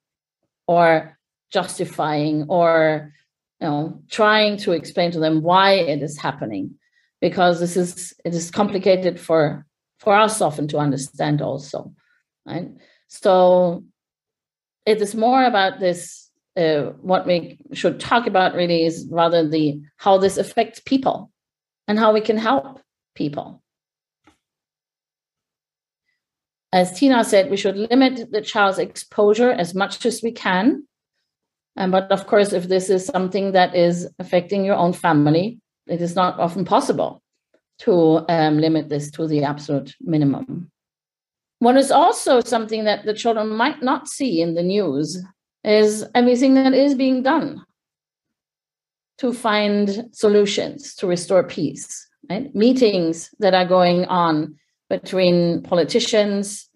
[0.67, 1.19] or
[1.51, 3.13] justifying, or
[3.61, 6.75] you know, trying to explain to them why it is happening,
[7.21, 9.67] because this is it is complicated for
[9.99, 11.93] for us often to understand also
[12.47, 12.69] right
[13.09, 13.85] so
[14.91, 19.81] it is more about this uh, what we should talk about really is rather the
[19.97, 21.31] how this affects people
[21.87, 22.81] and how we can help
[23.15, 23.63] people
[26.73, 30.87] as tina said we should limit the child's exposure as much as we can
[31.77, 36.15] but of course if this is something that is affecting your own family it is
[36.15, 37.23] not often possible
[37.81, 40.71] to um, limit this to the absolute minimum.
[41.61, 45.23] What is also something that the children might not see in the news
[45.63, 47.65] is everything that is being done
[49.19, 52.09] to find solutions to restore peace.
[52.29, 52.55] Right?
[52.55, 54.57] Meetings that are going on
[54.89, 56.69] between politicians,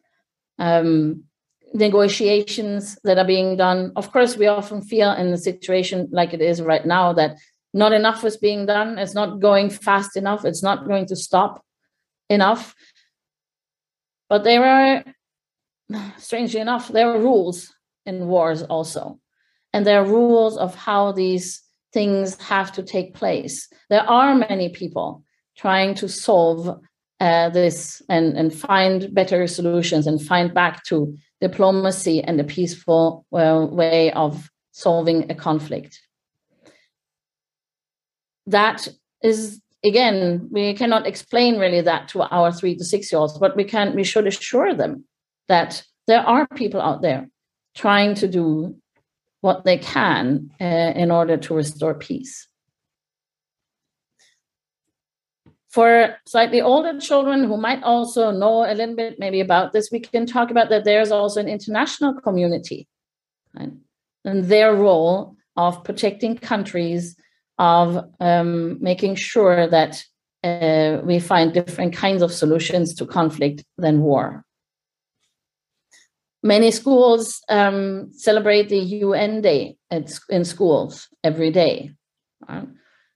[0.58, 1.24] um,
[1.72, 3.92] negotiations that are being done.
[3.96, 7.36] Of course, we often feel in the situation like it is right now that
[7.74, 11.62] not enough is being done it's not going fast enough it's not going to stop
[12.30, 12.74] enough
[14.28, 15.04] but there are
[16.18, 17.74] strangely enough there are rules
[18.06, 19.18] in wars also.
[19.72, 23.68] And there are rules of how these things have to take place.
[23.90, 25.24] There are many people
[25.56, 26.80] trying to solve
[27.20, 33.24] uh, this and, and find better solutions and find back to diplomacy and a peaceful
[33.32, 36.00] uh, way of solving a conflict.
[38.46, 38.88] That
[39.22, 43.54] is again we cannot explain really that to our three to six year olds but
[43.56, 45.04] we can we should assure them
[45.48, 47.28] that there are people out there
[47.74, 48.74] trying to do
[49.40, 52.48] what they can uh, in order to restore peace
[55.68, 60.00] for slightly older children who might also know a little bit maybe about this we
[60.00, 62.88] can talk about that there's also an international community
[63.58, 63.72] right?
[64.24, 67.16] and their role of protecting countries
[67.58, 70.02] of um, making sure that
[70.42, 74.44] uh, we find different kinds of solutions to conflict than war.
[76.42, 81.92] Many schools um, celebrate the UN Day at, in schools every day.
[82.46, 82.68] Right?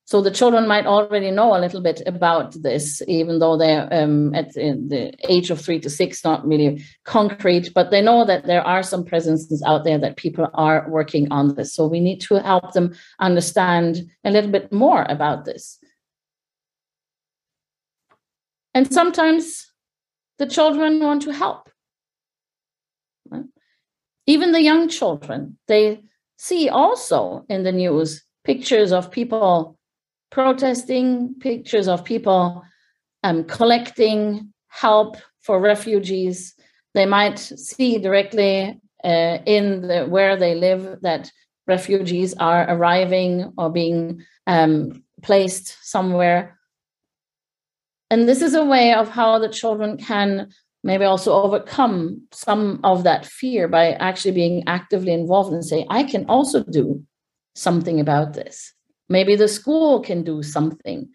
[0.09, 4.35] So the children might already know a little bit about this, even though they're um,
[4.35, 8.63] at the age of three to six, not really concrete, but they know that there
[8.63, 11.75] are some presences out there that people are working on this.
[11.75, 15.79] So we need to help them understand a little bit more about this.
[18.73, 19.71] And sometimes
[20.39, 21.69] the children want to help.
[24.25, 26.01] Even the young children, they
[26.39, 29.78] see also in the news pictures of people
[30.31, 32.63] protesting, pictures of people
[33.23, 36.55] um, collecting help for refugees.
[36.95, 41.31] They might see directly uh, in the, where they live that
[41.67, 46.59] refugees are arriving or being um, placed somewhere.
[48.11, 50.49] And this is a way of how the children can
[50.83, 56.05] maybe also overcome some of that fear by actually being actively involved and say, I
[56.05, 57.05] can also do
[57.55, 58.73] something about this.
[59.09, 61.09] Maybe the school can do something.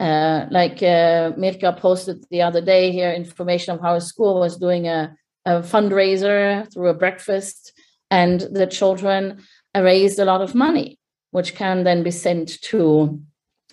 [0.00, 4.56] Uh, like uh, Mirka posted the other day here, information of how a school was
[4.56, 7.72] doing a, a fundraiser through a breakfast,
[8.10, 9.42] and the children
[9.76, 10.98] raised a lot of money,
[11.30, 13.20] which can then be sent to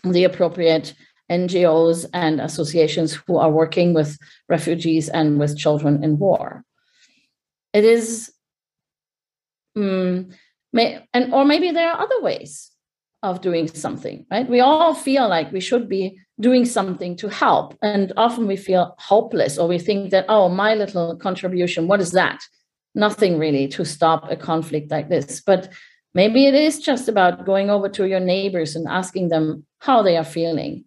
[0.04, 0.94] the appropriate
[1.32, 6.64] NGOs and associations who are working with refugees and with children in war.
[7.74, 8.32] It is,
[9.76, 10.30] um,
[10.72, 12.72] may, and or maybe there are other ways
[13.26, 14.50] of doing something, right?
[14.50, 17.78] We all feel like we should be doing something to help.
[17.82, 22.12] And often we feel hopeless or we think that, oh, my little contribution, what is
[22.12, 22.42] that?
[22.94, 25.42] Nothing really to stop a conflict like this.
[25.42, 25.72] But
[26.14, 30.18] maybe it is just about going over to your neighbors and asking them how they
[30.18, 30.86] are feeling,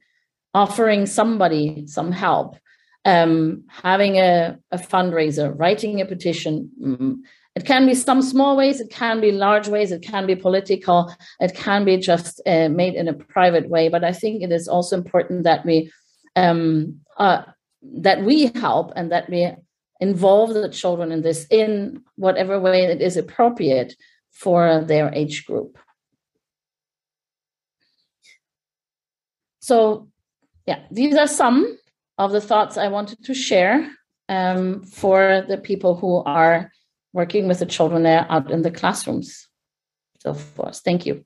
[0.55, 2.57] offering somebody some help,
[3.05, 7.17] um, having a, a fundraiser, writing a petition, mm,
[7.59, 11.13] it can be some small ways, it can be large ways, it can be political,
[11.41, 13.89] it can be just uh, made in a private way.
[13.89, 15.91] But I think it is also important that we
[16.37, 17.43] um, uh,
[17.83, 19.51] that we help and that we
[19.99, 23.97] involve the children in this in whatever way it is appropriate
[24.31, 25.79] for their age group.
[29.59, 30.07] So,
[30.65, 31.77] yeah, these are some
[32.19, 33.91] of the thoughts I wanted to share
[34.29, 36.71] um, for the people who are
[37.13, 39.49] working with the children there out in the classrooms.
[40.21, 40.81] So forth.
[40.85, 41.25] Thank you.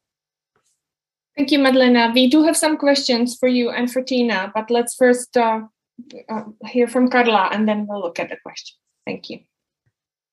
[1.36, 2.12] Thank you, Madalena.
[2.14, 5.62] We do have some questions for you and for Tina, but let's first uh,
[6.28, 8.78] uh, hear from Carla and then we'll look at the questions.
[9.06, 9.40] Thank you.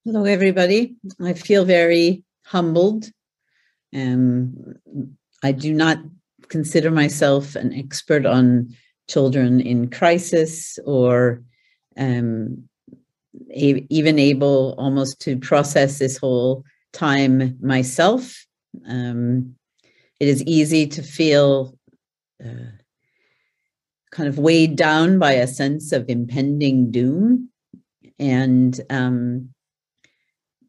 [0.06, 0.96] Hello, everybody.
[1.22, 3.06] I feel very humbled.
[3.94, 4.76] Um,
[5.42, 6.00] I do not
[6.50, 8.76] consider myself an expert on
[9.10, 11.44] children in crisis or
[11.98, 12.69] um,
[13.52, 16.64] a- even able almost to process this whole
[16.94, 18.46] time myself.
[18.88, 19.56] Um,
[20.20, 21.78] it is easy to feel
[22.44, 22.72] uh,
[24.12, 27.50] kind of weighed down by a sense of impending doom.
[28.18, 29.50] And um,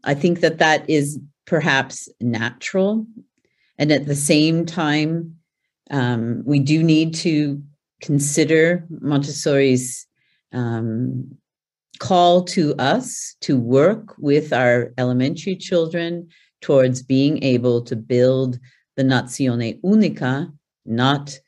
[0.05, 3.07] I think that that is perhaps natural.
[3.79, 5.37] And at the same time,
[5.91, 7.63] um, we do need to
[8.01, 10.07] consider Montessori's
[10.53, 11.37] um,
[12.01, 16.29] call to us to work with our elementary children
[16.61, 18.59] towards being able to build
[18.97, 20.53] the Nazione Unica,
[20.85, 21.39] not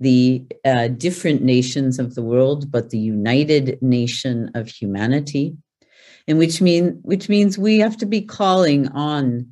[0.00, 5.56] the uh, different nations of the world, but the united nation of humanity.
[6.26, 9.50] And which mean which means we have to be calling on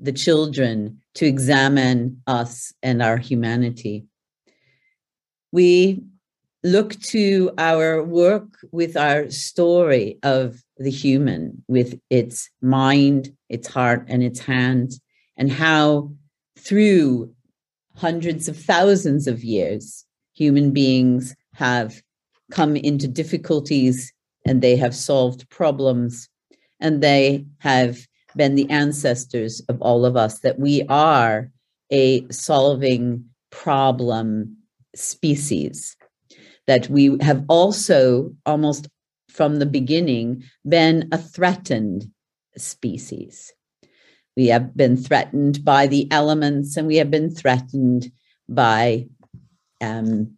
[0.00, 4.06] the children to examine us and our humanity.
[5.52, 6.02] We
[6.64, 14.04] look to our work with our story of the human, with its mind, its heart,
[14.08, 14.92] and its hand,
[15.36, 16.10] and how
[16.58, 17.30] through
[17.96, 22.02] hundreds of thousands of years, human beings have
[22.50, 24.12] come into difficulties
[24.46, 26.28] and they have solved problems
[26.80, 27.98] and they have
[28.36, 31.50] been the ancestors of all of us, that we are
[31.90, 34.56] a solving problem
[34.94, 35.94] species
[36.66, 38.88] that we have also almost
[39.28, 42.06] from the beginning been a threatened
[42.56, 43.52] species.
[44.36, 48.10] We have been threatened by the elements and we have been threatened
[48.48, 49.06] by
[49.80, 50.36] um,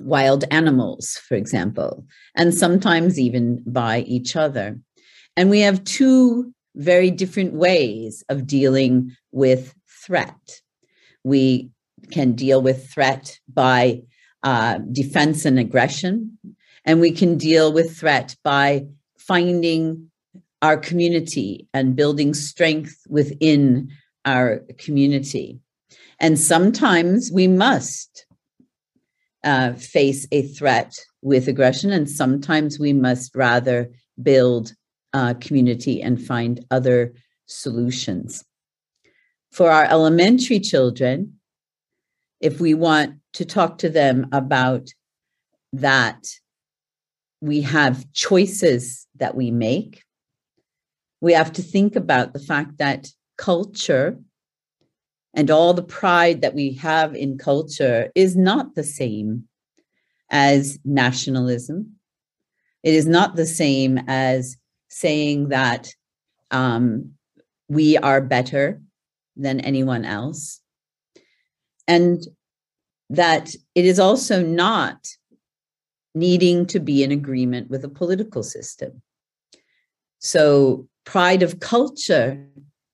[0.00, 2.04] wild animals, for example,
[2.36, 4.78] and sometimes even by each other.
[5.36, 10.60] And we have two very different ways of dealing with threat.
[11.24, 11.70] We
[12.10, 14.02] can deal with threat by
[14.42, 16.38] uh, defense and aggression.
[16.84, 18.86] And we can deal with threat by
[19.18, 20.10] finding
[20.62, 23.90] our community and building strength within
[24.24, 25.58] our community.
[26.20, 28.26] And sometimes we must
[29.44, 33.90] uh, face a threat with aggression, and sometimes we must rather
[34.22, 34.72] build
[35.12, 37.12] uh, community and find other
[37.46, 38.44] solutions.
[39.50, 41.40] For our elementary children,
[42.40, 44.88] if we want to talk to them about
[45.72, 46.26] that
[47.40, 50.04] we have choices that we make,
[51.20, 54.18] we have to think about the fact that culture
[55.34, 59.48] and all the pride that we have in culture is not the same
[60.30, 61.96] as nationalism.
[62.82, 64.56] It is not the same as
[64.88, 65.94] saying that
[66.50, 67.12] um,
[67.68, 68.80] we are better
[69.36, 70.60] than anyone else.
[71.88, 72.22] And
[73.12, 75.06] that it is also not
[76.14, 79.02] needing to be in agreement with a political system.
[80.18, 82.46] So, pride of culture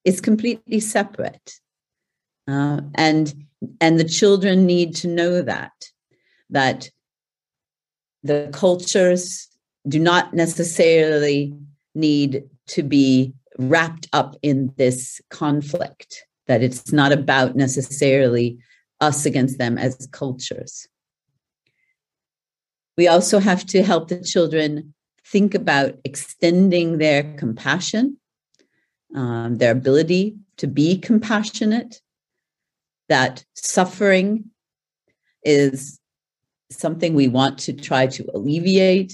[0.05, 1.53] is completely separate.
[2.49, 3.33] Uh, and
[3.81, 5.73] and the children need to know that
[6.51, 6.91] that
[8.23, 9.49] the cultures
[9.87, 11.55] do not necessarily
[11.95, 18.59] need to be wrapped up in this conflict that it's not about necessarily
[19.01, 20.89] us against them as cultures
[22.97, 24.95] we also have to help the children
[25.25, 28.17] think about extending their compassion
[29.15, 32.01] um, their ability to be compassionate
[33.09, 34.45] that suffering
[35.43, 35.99] is
[36.71, 39.13] something we want to try to alleviate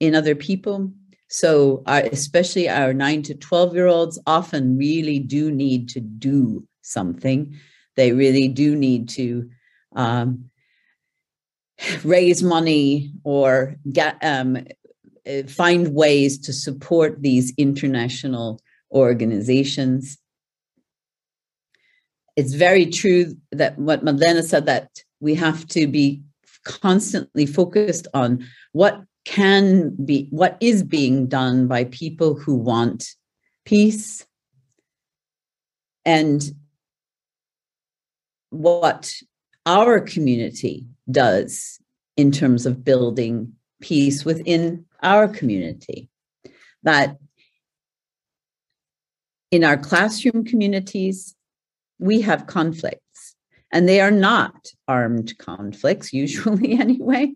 [0.00, 0.92] in other people.
[1.28, 6.66] So, our, especially our nine to 12 year olds often really do need to do
[6.82, 7.54] something.
[7.98, 9.50] They really do need to
[9.96, 10.50] um,
[12.04, 14.56] raise money or get, um,
[15.28, 18.60] uh, find ways to support these international
[18.92, 20.16] organizations.
[22.36, 26.22] It's very true that what Madeleine said that we have to be
[26.62, 33.16] constantly focused on what can be what is being done by people who want
[33.64, 34.24] peace.
[36.04, 36.40] And
[38.50, 39.12] what
[39.66, 41.78] our community does
[42.16, 46.08] in terms of building peace within our community
[46.82, 47.16] that
[49.50, 51.34] in our classroom communities
[51.98, 53.34] we have conflicts,
[53.72, 57.32] and they are not armed conflicts, usually anyway.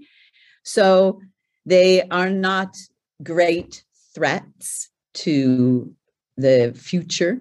[0.64, 1.20] So
[1.66, 2.76] they are not
[3.22, 3.84] great
[4.14, 5.94] threats to
[6.36, 7.40] the future,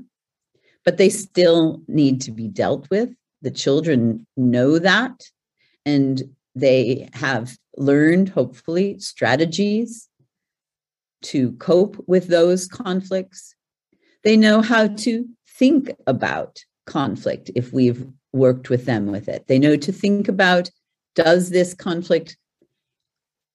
[0.83, 3.09] but they still need to be dealt with.
[3.41, 5.23] The children know that,
[5.85, 6.21] and
[6.55, 10.09] they have learned, hopefully, strategies
[11.23, 13.55] to cope with those conflicts.
[14.23, 19.47] They know how to think about conflict if we've worked with them with it.
[19.47, 20.69] They know to think about
[21.15, 22.37] does this conflict,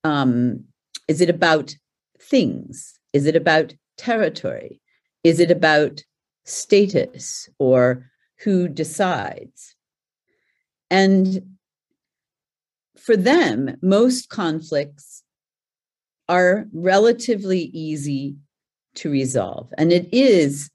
[0.04, 0.64] um,
[1.08, 1.74] is it about
[2.20, 2.98] things?
[3.12, 4.80] Is it about territory?
[5.24, 6.02] Is it about
[6.44, 8.10] status or
[8.40, 9.75] who decides?
[10.90, 11.56] And
[12.96, 15.22] for them, most conflicts
[16.28, 18.36] are relatively easy
[18.96, 19.72] to resolve.
[19.78, 20.70] And it is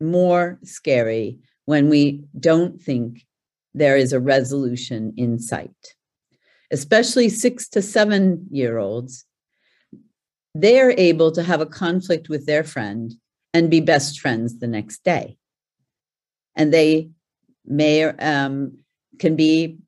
[0.00, 3.26] more scary when we don't think
[3.74, 5.94] there is a resolution in sight.
[6.70, 9.24] Especially six to seven year olds,
[10.54, 13.14] they're able to have a conflict with their friend
[13.52, 15.36] and be best friends the next day.
[16.56, 17.10] And they
[17.64, 18.83] may um,
[19.18, 19.78] can be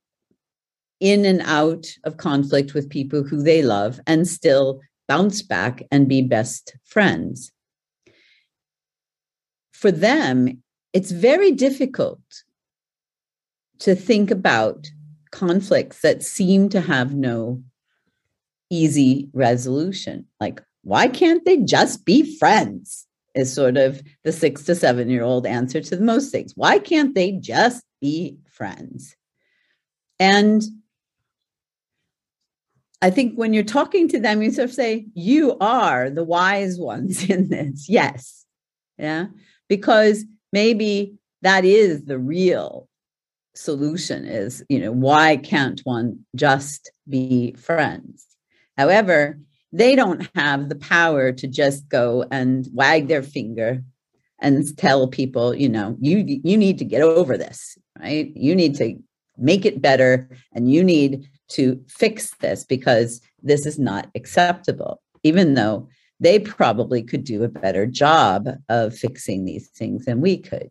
[1.01, 6.09] in and out of conflict with people who they love and still bounce back and
[6.09, 7.53] be best friends.
[9.72, 10.62] For them,
[10.93, 12.20] it's very difficult
[13.81, 14.91] to think about
[15.31, 17.62] conflicts that seem to have no
[18.70, 20.27] easy resolution.
[20.41, 23.07] Like, why can't they just be friends?
[23.35, 26.53] Is sort of the six to seven year old answer to the most things.
[26.57, 29.16] Why can't they just be friends?
[30.19, 30.62] And
[33.03, 36.79] I think when you're talking to them, you sort of say, You are the wise
[36.79, 37.89] ones in this.
[37.89, 38.45] Yes.
[38.99, 39.27] Yeah.
[39.69, 42.89] Because maybe that is the real
[43.55, 48.27] solution is you know why can't one just be friends
[48.77, 49.39] however
[49.73, 53.83] they don't have the power to just go and wag their finger
[54.41, 58.75] and tell people you know you you need to get over this right you need
[58.75, 58.95] to
[59.39, 65.55] make it better and you need to fix this because this is not acceptable even
[65.55, 70.70] though they probably could do a better job of fixing these things than we could.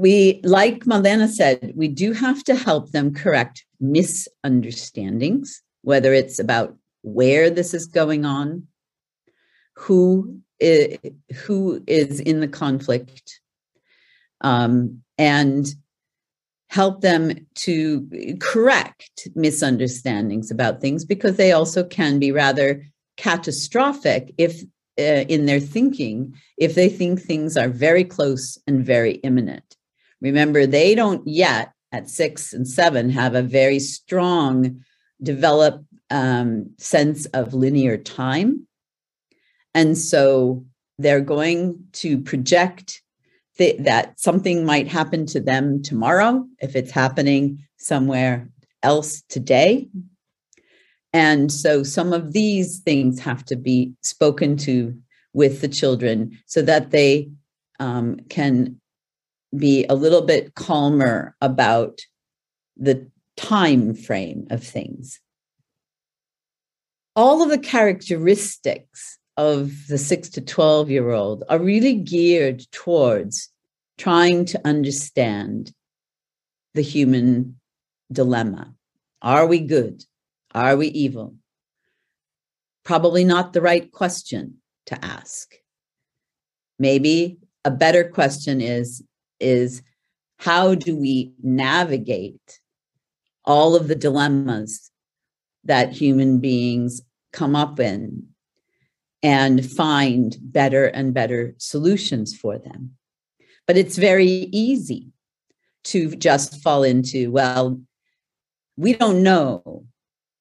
[0.00, 6.76] we, like Malena said, we do have to help them correct misunderstandings, whether it's about
[7.02, 8.66] where this is going on,
[9.76, 10.98] who is,
[11.44, 13.40] who is in the conflict,
[14.40, 15.74] um, and
[16.68, 18.08] help them to
[18.40, 22.84] correct misunderstandings about things because they also can be rather
[23.16, 24.62] catastrophic if
[24.98, 29.76] uh, in their thinking if they think things are very close and very imminent.
[30.20, 34.84] Remember they don't yet at six and seven have a very strong
[35.22, 38.66] developed um, sense of linear time.
[39.74, 40.64] And so
[40.98, 43.02] they're going to project
[43.60, 48.48] th- that something might happen to them tomorrow if it's happening somewhere
[48.82, 49.88] else today.
[51.12, 54.96] And so some of these things have to be spoken to
[55.34, 57.30] with the children so that they
[57.78, 58.80] um, can
[59.56, 62.00] be a little bit calmer about
[62.76, 65.20] the time frame of things.
[67.14, 73.48] All of the characteristics of the six to 12 year old are really geared towards
[73.96, 75.72] trying to understand
[76.74, 77.58] the human
[78.12, 78.74] dilemma.
[79.22, 80.04] Are we good?
[80.54, 81.36] Are we evil?
[82.84, 85.54] Probably not the right question to ask.
[86.78, 89.02] Maybe a better question is,
[89.38, 89.82] is
[90.38, 92.60] how do we navigate
[93.46, 94.90] all of the dilemmas
[95.64, 97.00] that human beings
[97.32, 98.29] come up in
[99.22, 102.96] and find better and better solutions for them.
[103.66, 105.12] But it's very easy
[105.84, 107.80] to just fall into, well,
[108.76, 109.84] we don't know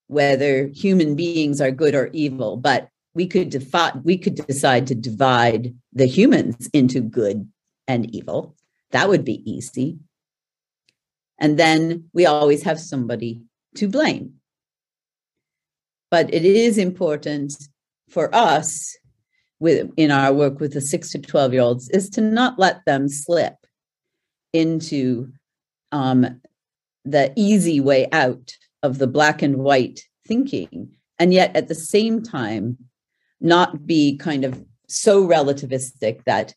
[0.08, 4.96] whether human beings are good or evil, but we could defi- we could decide to
[4.96, 7.50] divide the humans into good
[7.88, 8.56] and evil.
[8.92, 10.00] That would be easy.
[11.38, 13.42] And then we always have somebody
[13.76, 14.36] to blame.
[16.12, 17.54] But it is important
[18.10, 18.98] for us
[19.60, 22.84] with in our work with the 6 to 12 year olds is to not let
[22.86, 23.56] them slip
[24.54, 25.32] into
[25.92, 26.42] um,
[27.06, 28.54] the easy way out
[28.84, 32.78] of the black and white thinking and yet at the same time
[33.42, 36.54] not be kind of so relativistic that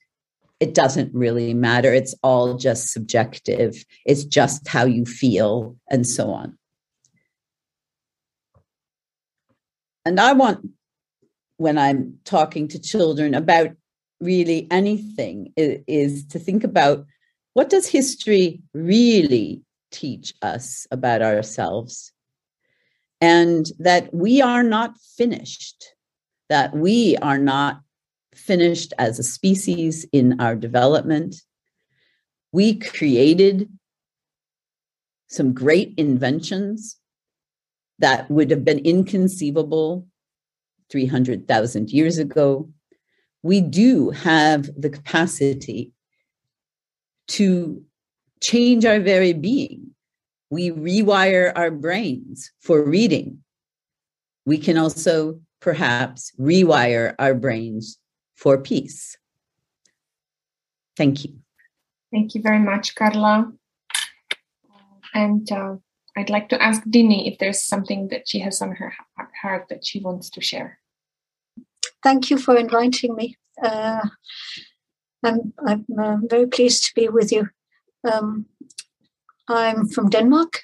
[0.60, 1.92] it doesn't really matter.
[1.92, 3.84] It's all just subjective.
[4.06, 6.56] It's just how you feel and so on.
[10.04, 10.68] And i want
[11.56, 13.70] when I'm talking to children about
[14.20, 17.06] really anything is, is to think about
[17.54, 22.12] what does history really teach us about ourselves?
[23.20, 25.94] And that we are not finished
[26.52, 27.80] that we are not
[28.34, 31.36] finished as a species in our development.
[32.52, 33.70] We created
[35.28, 36.98] some great inventions
[38.00, 40.06] that would have been inconceivable
[40.92, 42.68] 300,000 years ago,
[43.42, 45.92] we do have the capacity
[47.28, 47.82] to
[48.40, 49.90] change our very being.
[50.50, 53.38] We rewire our brains for reading.
[54.44, 57.98] We can also perhaps rewire our brains
[58.34, 59.16] for peace.
[60.96, 61.36] Thank you.
[62.12, 63.50] Thank you very much, Carla.
[65.14, 65.76] And uh,
[66.16, 68.92] I'd like to ask Dini if there's something that she has on her
[69.40, 70.78] heart that she wants to share
[72.02, 73.36] thank you for inviting me.
[73.62, 74.08] Uh,
[75.24, 77.48] I'm, I'm uh, very pleased to be with you.
[78.10, 78.46] Um,
[79.48, 80.62] I'm from Denmark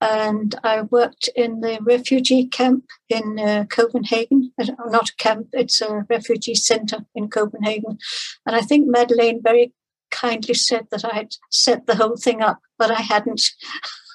[0.00, 4.52] and I worked in the refugee camp in uh, Copenhagen.
[4.60, 7.98] Uh, not a camp, it's a refugee center in Copenhagen.
[8.46, 9.72] And I think Madeleine very
[10.10, 13.42] kindly said that I had set the whole thing up, but I hadn't.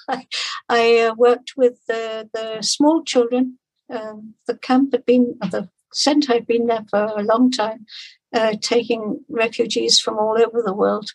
[0.08, 0.26] I,
[0.68, 3.58] I uh, worked with the, the small children.
[3.90, 7.86] Um, the camp had been, the Centre had been there for a long time,
[8.34, 11.10] uh, taking refugees from all over the world.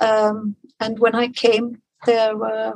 [0.00, 2.74] Um, and when I came, there were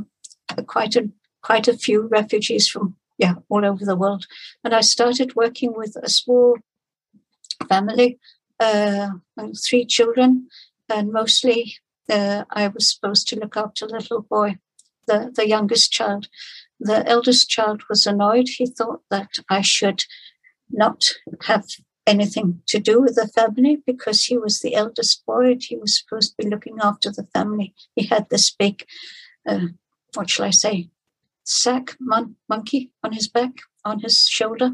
[0.67, 1.11] quite a
[1.43, 4.27] quite a few refugees from yeah all over the world.
[4.65, 6.59] And I started working with a small
[7.69, 8.19] family,
[8.61, 9.11] uh,
[9.65, 10.49] three children,
[10.89, 11.77] and mostly
[12.11, 14.59] uh, I was supposed to look after little boy,
[15.07, 16.29] the the youngest child.
[16.81, 18.49] The eldest child was annoyed.
[18.49, 20.05] He thought that I should
[20.73, 21.05] not
[21.43, 21.65] have
[22.07, 25.57] anything to do with the family because he was the eldest boy.
[25.61, 27.75] He was supposed to be looking after the family.
[27.95, 28.85] He had this big,
[29.47, 29.67] uh,
[30.15, 30.91] what shall I say,
[31.45, 33.53] sack mon- monkey on his back,
[33.85, 34.73] on his shoulder.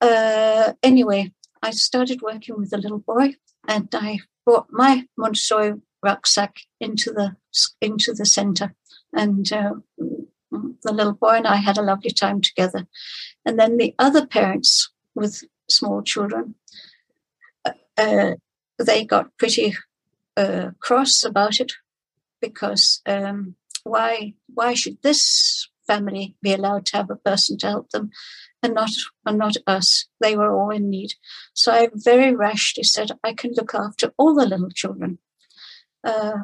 [0.00, 1.32] Uh, anyway,
[1.62, 3.34] I started working with the little boy
[3.68, 7.36] and I brought my Montessori rucksack into the
[7.80, 8.74] into the center,
[9.12, 9.74] and uh,
[10.82, 12.86] the little boy and I had a lovely time together.
[13.44, 16.54] And then the other parents with small children,
[17.64, 18.34] uh, uh
[18.78, 19.74] they got pretty
[20.36, 21.72] uh, cross about it
[22.40, 27.90] because um, why why should this family be allowed to have a person to help
[27.90, 28.10] them
[28.62, 28.90] and not
[29.26, 30.06] and not us?
[30.20, 31.12] They were all in need.
[31.54, 35.18] So i very rashly said i can look after all the little children
[36.04, 36.38] uh,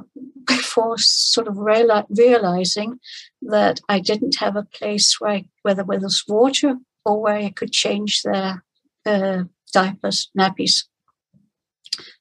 [0.47, 2.99] before sort of reali- realizing
[3.43, 7.51] that i didn't have a place where I, where there was water or where i
[7.51, 8.65] could change their
[9.07, 10.85] uh, diapers nappies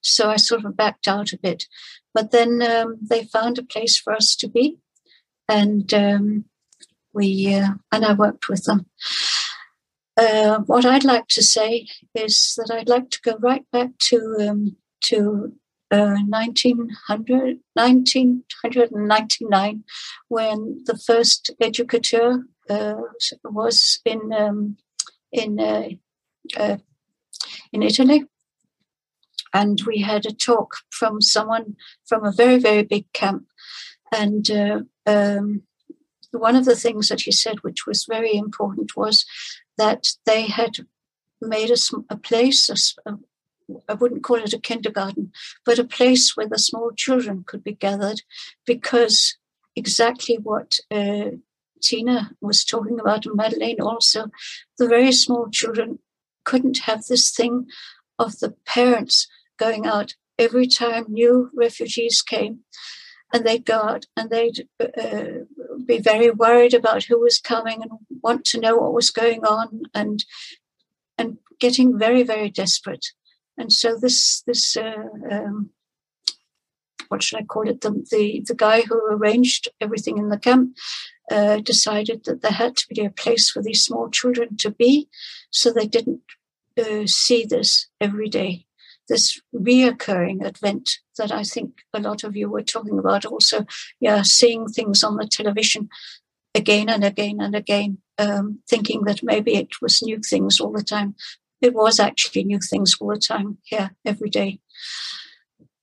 [0.01, 1.65] so i sort of backed out a bit
[2.13, 4.79] but then um, they found a place for us to be
[5.49, 6.45] and um,
[7.13, 8.85] we uh, and I worked with them.
[10.15, 14.37] Uh, what I'd like to say is that I'd like to go right back to
[14.47, 15.53] um, to
[15.91, 19.83] uh, 1900, 1999
[20.27, 22.95] when the first educator uh,
[23.43, 24.77] was in um,
[25.31, 25.89] in uh,
[26.57, 26.77] uh,
[27.71, 28.25] in Italy,
[29.53, 31.75] and we had a talk from someone
[32.05, 33.45] from a very very big camp,
[34.11, 34.49] and
[35.05, 35.63] um,
[36.31, 39.25] one of the things that he said, which was very important, was
[39.77, 40.85] that they had
[41.41, 41.77] made a,
[42.09, 42.69] a place,
[43.05, 43.13] a,
[43.87, 45.31] I wouldn't call it a kindergarten,
[45.65, 48.21] but a place where the small children could be gathered
[48.65, 49.37] because
[49.75, 51.31] exactly what uh,
[51.81, 54.27] Tina was talking about, and Madeleine also,
[54.77, 55.99] the very small children
[56.43, 57.67] couldn't have this thing
[58.17, 62.59] of the parents going out every time new refugees came
[63.33, 65.43] and they'd go out and they'd uh,
[65.85, 67.91] be very worried about who was coming and
[68.23, 70.25] want to know what was going on and
[71.17, 73.07] and getting very very desperate
[73.57, 75.69] and so this this uh, um,
[77.09, 80.75] what should I call it the, the the guy who arranged everything in the camp
[81.31, 85.09] uh, decided that there had to be a place for these small children to be
[85.49, 86.21] so they didn't
[86.77, 88.67] uh, see this every day
[89.07, 93.25] this reoccurring event that I think a lot of you were talking about.
[93.25, 93.65] Also,
[93.99, 95.89] yeah, seeing things on the television
[96.53, 100.83] again and again and again, um, thinking that maybe it was new things all the
[100.83, 101.15] time.
[101.61, 104.59] It was actually new things all the time, yeah, every day.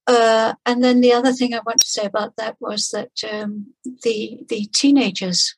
[0.07, 3.75] Uh, and then the other thing I want to say about that was that um,
[4.03, 5.57] the the teenagers,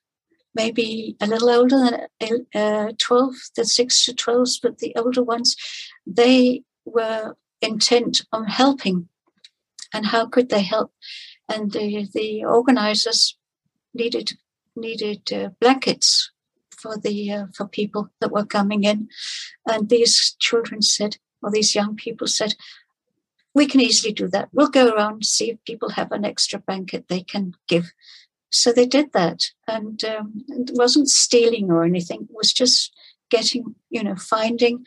[0.55, 5.57] maybe a little older than uh, 12, the 6 to 12s, but the older ones,
[6.07, 9.09] they were intent on helping
[9.93, 10.93] and how could they help
[11.49, 13.37] and the, the organizers
[13.95, 14.33] needed
[14.75, 16.31] needed uh, blankets
[16.87, 19.09] for the uh, for people that were coming in.
[19.66, 22.55] And these children said or these young people said
[23.55, 24.49] we can easily do that.
[24.53, 27.93] We'll go around see if people have an extra blanket they can give.
[28.51, 29.41] So they did that.
[29.66, 32.22] And um, it wasn't stealing or anything.
[32.22, 32.93] It was just
[33.30, 34.84] getting you know finding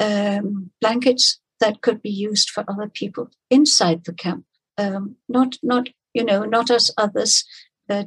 [0.00, 4.44] um, blankets that could be used for other people inside the camp.
[4.78, 7.44] Um, not, not you know, not as others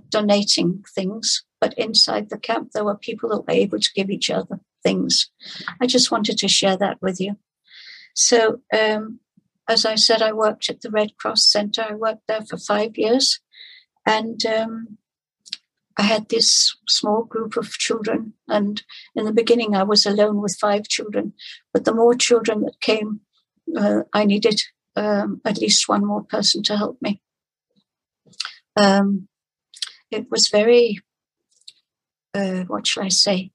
[0.10, 4.30] donating things, but inside the camp there were people that were able to give each
[4.30, 5.30] other things.
[5.82, 7.38] I just wanted to share that with you.
[8.14, 9.20] So, um,
[9.68, 11.82] as I said, I worked at the Red Cross Center.
[11.90, 13.40] I worked there for five years,
[14.06, 14.98] and um,
[15.98, 18.34] I had this small group of children.
[18.48, 18.84] And
[19.16, 21.34] in the beginning, I was alone with five children.
[21.74, 23.22] But the more children that came,
[23.76, 24.62] uh, I needed
[24.96, 27.22] um, at least one more person to help me.
[28.80, 29.28] Um,
[30.16, 31.00] it was very,
[32.34, 33.52] uh, what shall I say?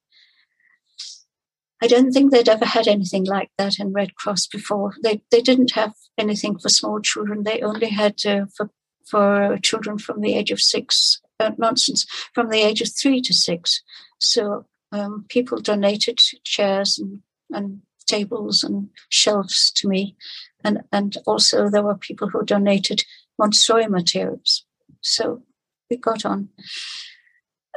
[1.83, 4.95] I don't think they'd ever had anything like that in Red Cross before.
[5.03, 7.43] They they didn't have anything for small children.
[7.43, 8.71] They only had uh, for
[9.07, 11.21] for children from the age of six.
[11.39, 13.83] Uh, nonsense from the age of three to six.
[14.19, 17.81] So um, people donated chairs and and
[18.11, 20.17] tables and shelves to me.
[20.65, 23.05] And, and also there were people who donated
[23.39, 24.67] Montessori materials.
[25.01, 25.43] So
[25.91, 26.49] we got on.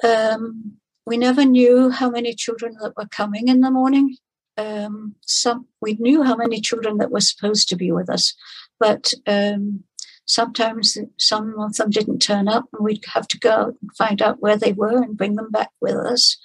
[0.03, 4.17] Um, we never knew how many children that were coming in the morning.
[4.57, 8.35] Um, some we knew how many children that were supposed to be with us,
[8.79, 9.83] but um,
[10.25, 14.21] sometimes some of them didn't turn up, and we'd have to go out and find
[14.21, 16.37] out where they were and bring them back with us.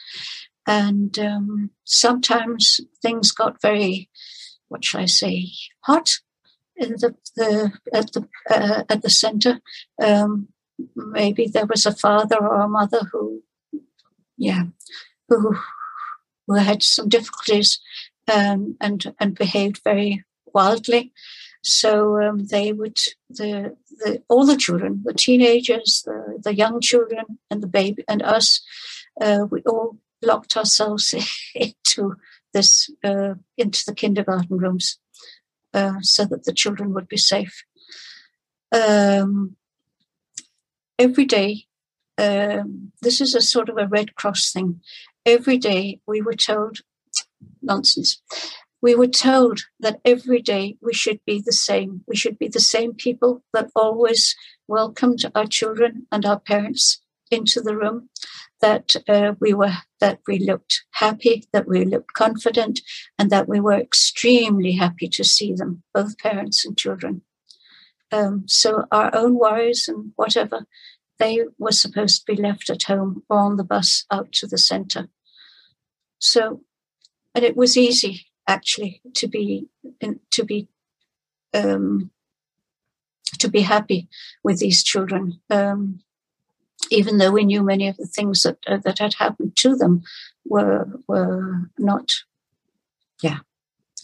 [0.66, 4.10] And um, sometimes things got very,
[4.68, 5.48] what shall I say,
[5.80, 6.18] hot
[6.76, 9.60] in the, the at the uh, at the center.
[10.02, 10.48] Um,
[10.94, 13.42] maybe there was a father or a mother who,
[14.36, 14.64] yeah,
[15.28, 15.56] who
[16.46, 17.80] who had some difficulties
[18.32, 20.24] um, and and behaved very
[20.54, 21.12] wildly,
[21.62, 22.98] So um, they would
[23.28, 28.22] the, the all the children, the teenagers, the, the young children, and the baby, and
[28.22, 28.60] us,
[29.20, 31.14] uh, we all locked ourselves
[31.54, 32.16] into
[32.54, 34.98] this uh, into the kindergarten rooms
[35.74, 37.64] uh, so that the children would be safe.
[38.72, 39.57] Um,
[40.98, 41.64] every day,
[42.18, 44.80] um, this is a sort of a Red Cross thing.
[45.24, 46.78] Every day we were told
[47.62, 48.20] nonsense.
[48.80, 52.02] We were told that every day we should be the same.
[52.06, 54.36] We should be the same people that always
[54.68, 58.08] welcomed our children and our parents into the room.
[58.60, 62.80] That uh, we were, that we looked happy, that we looked confident,
[63.16, 67.22] and that we were extremely happy to see them, both parents and children.
[68.10, 70.66] Um, so our own worries and whatever,
[71.18, 74.58] they were supposed to be left at home or on the bus out to the
[74.58, 75.08] centre.
[76.18, 76.62] So,
[77.34, 79.68] and it was easy actually to be
[80.30, 80.68] to be
[81.54, 82.10] um,
[83.38, 84.08] to be happy
[84.42, 86.00] with these children, um,
[86.90, 90.02] even though we knew many of the things that uh, that had happened to them
[90.44, 92.14] were were not,
[93.22, 93.38] yeah,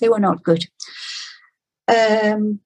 [0.00, 0.66] they were not good.
[1.88, 2.60] Um,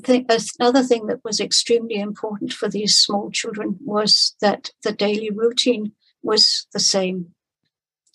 [0.00, 0.26] thing,
[0.58, 5.92] another thing that was extremely important for these small children was that the daily routine
[6.22, 7.34] was the same.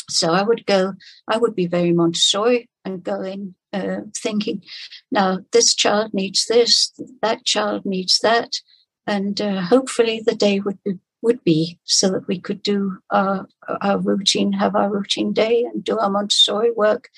[0.10, 0.94] So I would go,
[1.28, 4.64] I would be very Montessori and go in uh, thinking,
[5.12, 8.62] now this child needs this, that child needs that,
[9.06, 13.46] and uh, hopefully the day would be would be so that we could do our,
[13.82, 17.10] our routine, have our routine day and do our Montessori work,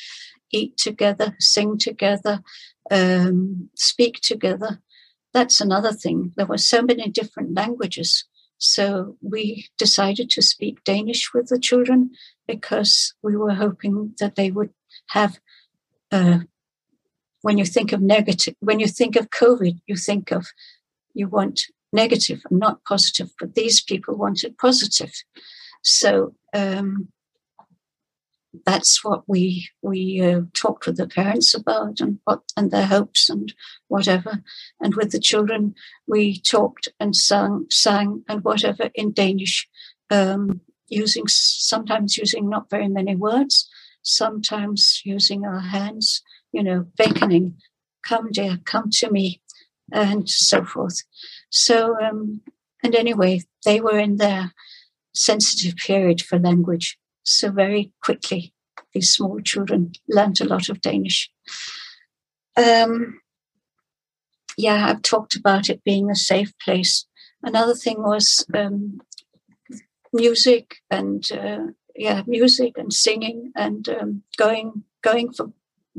[0.51, 2.41] eat together, sing together,
[2.91, 4.81] um, speak together.
[5.33, 6.33] That's another thing.
[6.35, 8.25] There were so many different languages.
[8.57, 12.11] So we decided to speak Danish with the children
[12.47, 14.71] because we were hoping that they would
[15.07, 15.39] have.
[16.11, 16.39] Uh,
[17.41, 20.47] when you think of negative, when you think of COVID, you think of
[21.15, 21.61] you want
[21.91, 25.13] negative and not positive, but these people wanted positive.
[25.81, 27.07] So um,
[28.65, 33.29] that's what we we uh, talked with the parents about and what and their hopes
[33.29, 33.53] and
[33.87, 34.43] whatever.
[34.79, 35.73] And with the children
[36.07, 39.67] we talked and sang sang and whatever in danish
[40.09, 43.69] um, using sometimes using not very many words
[44.03, 47.55] sometimes using our hands you know beckoning
[48.03, 49.41] come dear come to me
[49.91, 51.03] and so forth.
[51.49, 52.41] So um,
[52.83, 54.53] and anyway they were in their
[55.13, 58.53] sensitive period for language so very quickly,
[58.93, 61.31] these small children learned a lot of Danish.
[62.57, 63.21] Um,
[64.57, 67.05] yeah, I've talked about it being a safe place.
[67.43, 68.99] Another thing was um,
[70.13, 75.51] music and uh, yeah, music and singing and um, going going for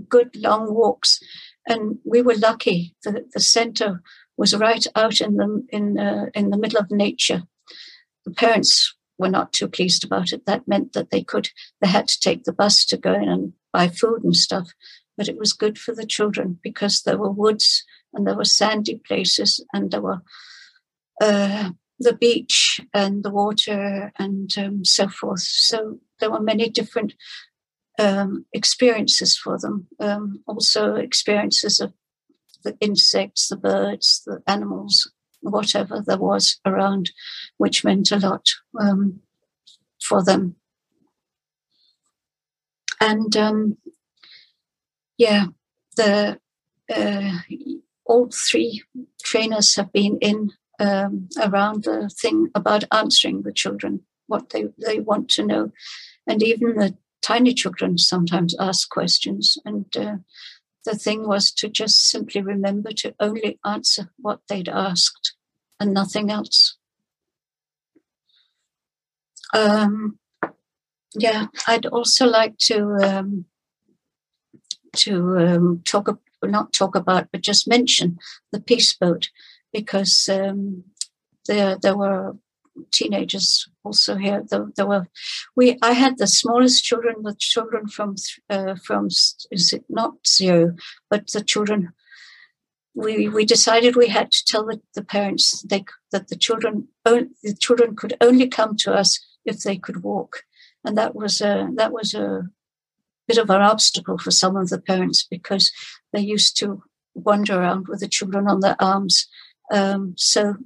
[0.08, 1.20] good long walks.
[1.66, 4.02] And we were lucky that the center
[4.36, 7.42] was right out in the in uh, in the middle of nature.
[8.24, 10.44] The parents were not too pleased about it.
[10.44, 11.48] That meant that they could,
[11.80, 14.68] they had to take the bus to go in and buy food and stuff.
[15.16, 19.00] But it was good for the children because there were woods and there were sandy
[19.06, 20.22] places and there were
[21.22, 25.42] uh, the beach and the water and um, so forth.
[25.42, 27.14] So there were many different
[27.98, 29.86] um, experiences for them.
[30.00, 31.92] Um, also, experiences of
[32.64, 35.10] the insects, the birds, the animals,
[35.42, 37.10] whatever there was around,
[37.58, 38.48] which meant a lot
[38.80, 39.20] um,
[40.02, 40.56] for them.
[43.00, 43.78] And um,
[45.18, 45.46] yeah,
[45.96, 46.38] the
[46.94, 47.38] uh,
[48.06, 48.82] all three
[49.24, 55.00] trainers have been in um, around the thing about answering the children what they, they
[55.00, 55.72] want to know.
[56.26, 59.58] And even the tiny children sometimes ask questions.
[59.64, 60.16] And uh,
[60.84, 65.34] the thing was to just simply remember to only answer what they'd asked
[65.78, 66.76] and nothing else.
[69.54, 70.18] Um,
[71.14, 73.44] yeah, I'd also like to um,
[74.96, 76.08] to um, talk
[76.42, 78.18] not talk about, but just mention
[78.50, 79.30] the peace boat
[79.72, 80.84] because um,
[81.46, 82.36] there there were
[82.90, 84.42] teenagers also here.
[84.48, 85.06] There, there, were
[85.56, 85.78] we.
[85.82, 88.16] I had the smallest children, the children from
[88.50, 90.74] uh, from is it not zero,
[91.10, 91.92] but the children.
[92.94, 97.28] We we decided we had to tell the, the parents they that the children only
[97.42, 100.44] the children could only come to us if they could walk,
[100.84, 102.48] and that was a that was a
[103.26, 105.72] bit of an obstacle for some of the parents because
[106.12, 106.82] they used to
[107.14, 109.26] wander around with the children on their arms.
[109.72, 110.56] Um, so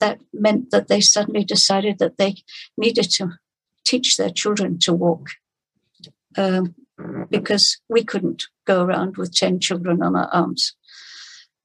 [0.00, 2.36] that meant that they suddenly decided that they
[2.76, 3.32] needed to
[3.84, 5.30] teach their children to walk.
[6.36, 6.74] Um,
[7.30, 10.74] because we couldn't go around with 10 children on our arms.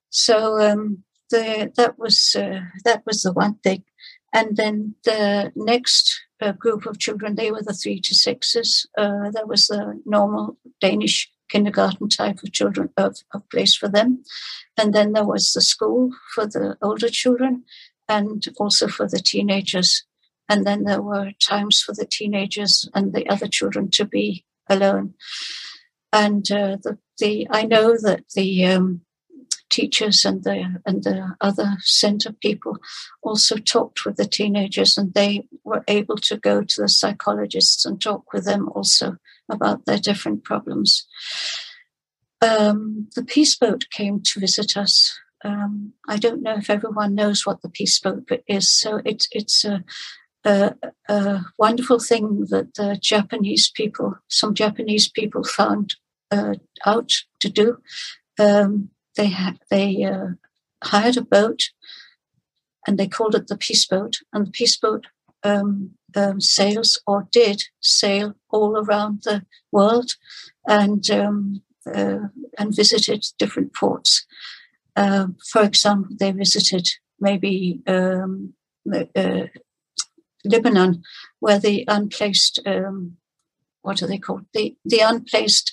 [0.10, 3.84] So um, the, that was uh, that was the one thing.
[4.32, 8.88] And then the next uh, group of children, they were the three to sixes.
[8.98, 14.24] Uh, that was the normal Danish kindergarten type of children of, of place for them.
[14.78, 17.64] And then there was the school for the older children
[18.08, 20.04] and also for the teenagers.
[20.49, 25.14] And then there were times for the teenagers and the other children to be alone.
[26.12, 29.01] And uh, the, the I know that the um,
[29.70, 32.78] teachers and the and the other center people
[33.24, 37.99] also talked with the teenagers, and they were able to go to the psychologists and
[37.99, 39.18] talk with them also
[39.49, 41.08] about their different problems.
[42.41, 45.18] Um, the peace boat came to visit us.
[45.44, 49.66] Um, I don't know if everyone knows what the peace boat is, so it's it's
[49.66, 49.84] a,
[50.46, 50.76] a,
[51.10, 55.96] a wonderful thing that the Japanese people, some Japanese people, found
[56.32, 57.78] uh, out to do.
[58.39, 60.28] Um, they ha- they uh,
[60.84, 61.70] hired a boat,
[62.88, 64.18] and they called it the peace boat.
[64.32, 65.08] And the peace boat
[65.44, 70.16] um, um, sails or did sail all around the world,
[70.68, 72.28] and um, uh,
[72.58, 74.26] and visited different ports.
[74.96, 76.88] Uh, for example, they visited
[77.20, 78.54] maybe um,
[78.94, 79.46] uh,
[80.46, 81.04] Lebanon,
[81.39, 83.18] where the unplaced um,
[83.84, 84.46] what are they called?
[84.54, 85.72] The the unplaced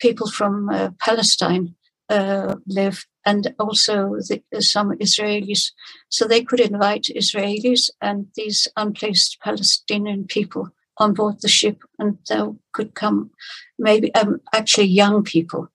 [0.00, 1.74] people from uh, Palestine
[2.08, 5.72] uh, live, and also the, some Israelis.
[6.08, 12.18] So they could invite Israelis and these unplaced Palestinian people on board the ship, and
[12.28, 13.30] they could come,
[13.78, 15.68] maybe um, actually young people.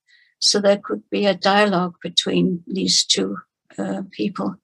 [0.44, 3.38] So there could be a dialogue between these two
[3.78, 4.56] uh, people.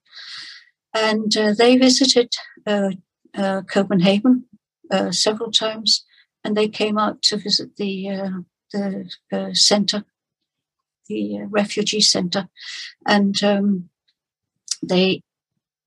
[0.94, 2.34] And uh, they visited
[2.66, 2.90] uh,
[3.36, 4.44] uh, Copenhagen
[4.90, 6.04] uh, several times,
[6.44, 10.04] and they came out to visit the the center
[11.08, 12.48] the refugee center,
[13.04, 13.90] and um,
[14.80, 15.22] they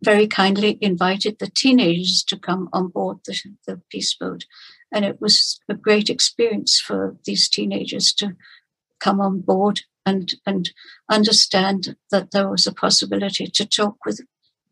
[0.04, 4.46] very kindly invited the teenagers to come on board the, the peace boat.
[4.91, 8.36] And it was a great experience for these teenagers to
[9.04, 10.72] come on board and, and
[11.10, 14.22] understand that there was a possibility to talk with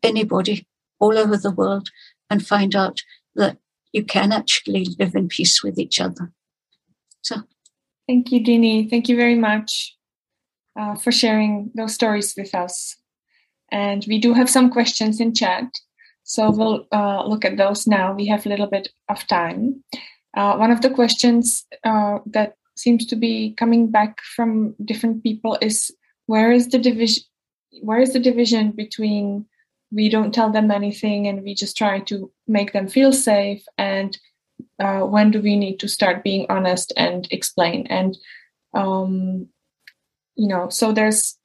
[0.02, 0.66] anybody
[0.98, 1.88] all over the world
[2.30, 3.02] and find out
[3.34, 3.58] that
[3.92, 6.32] you can actually live in peace with each other.
[7.20, 7.42] So,
[8.08, 8.88] thank you, Dini.
[8.88, 9.96] Thank you very much
[10.78, 12.96] uh, for sharing those stories with us.
[13.70, 15.64] And we do have some questions in chat.
[16.24, 18.14] So we'll uh, look at those now.
[18.14, 19.82] We have a little bit of time.
[20.36, 25.56] Uh, one of the questions uh, that seems to be coming back from different people
[25.60, 25.90] is
[26.26, 27.24] where is the division?
[27.80, 29.46] Where is the division between
[29.90, 34.18] we don't tell them anything and we just try to make them feel safe and
[34.78, 37.86] uh, when do we need to start being honest and explain?
[37.88, 38.16] And
[38.74, 39.48] um,
[40.34, 41.38] you know, so there's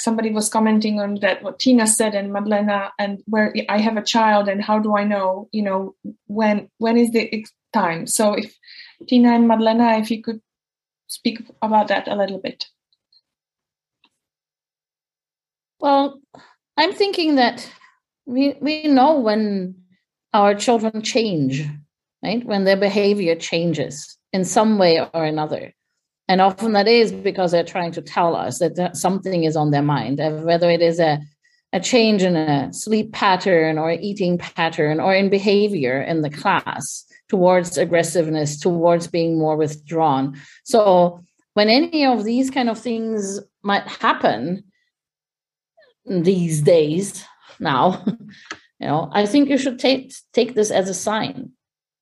[0.00, 4.02] somebody was commenting on that what Tina said and Madlena and where I have a
[4.02, 5.94] child and how do I know, you know,
[6.26, 8.06] when when is the time?
[8.06, 8.56] So if
[9.08, 10.40] Tina and Madlena, if you could
[11.08, 12.66] speak about that a little bit.
[15.80, 16.20] Well,
[16.76, 17.68] I'm thinking that
[18.26, 19.74] we we know when
[20.32, 21.64] our children change,
[22.22, 22.44] right?
[22.44, 25.74] When their behavior changes in some way or another.
[26.28, 29.82] And often that is because they're trying to tell us that something is on their
[29.82, 31.20] mind, uh, whether it is a,
[31.72, 37.07] a change in a sleep pattern or eating pattern or in behavior in the class
[37.28, 40.40] towards aggressiveness, towards being more withdrawn.
[40.64, 41.22] So
[41.54, 44.64] when any of these kind of things might happen
[46.06, 47.24] these days
[47.60, 51.52] now, you know, I think you should take take this as a sign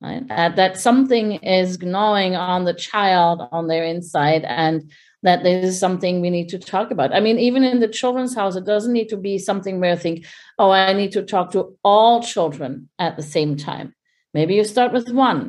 [0.01, 0.24] right?
[0.31, 4.91] Uh, that something is gnawing on the child on their inside and
[5.22, 7.12] that this is something we need to talk about.
[7.12, 9.97] I mean, even in the children's house, it doesn't need to be something where I
[9.97, 10.24] think,
[10.59, 13.95] oh, I need to talk to all children at the same time.
[14.37, 15.43] Maybe you start with one.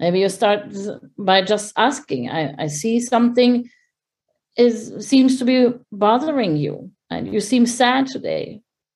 [0.00, 0.60] Maybe you start
[1.16, 2.22] by just asking.
[2.30, 3.68] I, I see something
[4.56, 5.58] is seems to be
[5.92, 8.44] bothering you, and you seem sad today.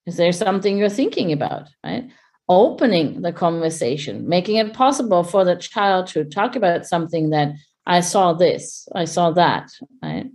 [0.06, 1.64] Is there something you're thinking about?
[1.84, 2.10] Right?
[2.48, 7.52] opening the conversation, making it possible for the child to talk about something that
[7.86, 9.70] I saw this, I saw that,
[10.02, 10.26] right?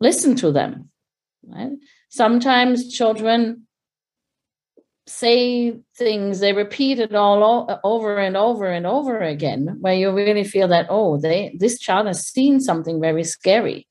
[0.00, 0.90] Listen to them,
[1.46, 1.72] right?
[2.08, 3.66] Sometimes children
[5.10, 10.44] say things, they repeat it all over and over and over again, where you really
[10.44, 13.86] feel that, oh, they this child has seen something very scary,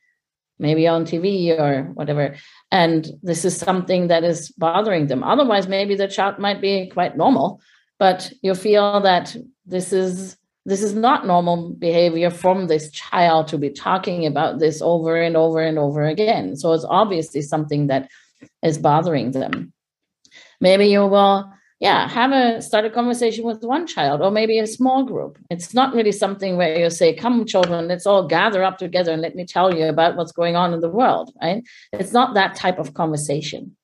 [0.57, 2.35] maybe on TV or whatever
[2.71, 7.15] and this is something that is bothering them otherwise maybe the child might be quite
[7.15, 7.61] normal
[7.97, 13.57] but you feel that this is this is not normal behavior from this child to
[13.57, 16.55] be talking about this over and over and over again.
[16.55, 18.09] So it's obviously something that
[18.61, 19.73] is bothering them.
[20.61, 24.67] Maybe you will, yeah, have a start a conversation with one child or maybe a
[24.67, 25.37] small group.
[25.49, 29.21] It's not really something where you say, Come, children, let's all gather up together and
[29.21, 31.63] let me tell you about what's going on in the world, right?
[31.93, 33.75] It's not that type of conversation.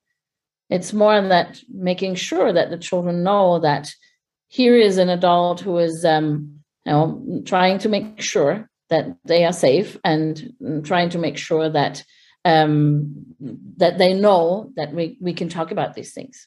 [0.68, 3.92] It's more that making sure that the children know that
[4.48, 9.44] here is an adult who is um, you know trying to make sure that they
[9.44, 10.52] are safe and
[10.84, 12.04] trying to make sure that
[12.44, 13.26] um,
[13.76, 16.46] that they know that we, we can talk about these things.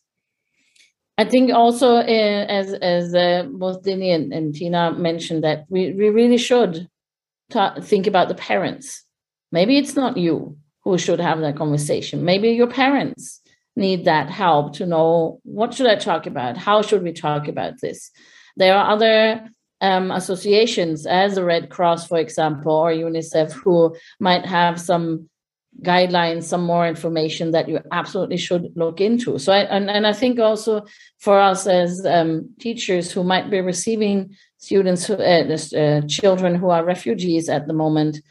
[1.19, 5.91] I think also uh, as as uh, both Dini and, and, Tina mentioned that we,
[5.91, 6.87] we really should
[7.49, 9.03] ta- think about the parents.
[9.51, 12.23] Maybe it's not you who should have that conversation.
[12.23, 13.41] Maybe your parents
[13.75, 16.55] need that help to know what should I talk about?
[16.55, 18.11] How should we talk about this?
[18.55, 19.49] There are other
[19.81, 25.29] um, associations, as the Red Cross, for example, or UNICEF, who might have some
[25.81, 29.37] guidelines, some more information that you absolutely should look into.
[29.39, 30.85] So, I, and, and I think also
[31.17, 36.69] for us as um, teachers who might be receiving students, who, uh, uh, children who
[36.69, 38.21] are refugees at the moment,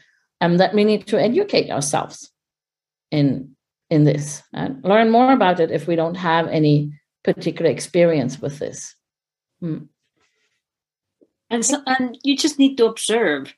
[0.41, 2.31] um, that we need to educate ourselves
[3.11, 3.55] in
[3.89, 6.93] in this and learn more about it if we don't have any
[7.23, 8.95] particular experience with this.
[9.59, 9.85] Hmm.
[11.49, 13.55] And so, and you just need to observe.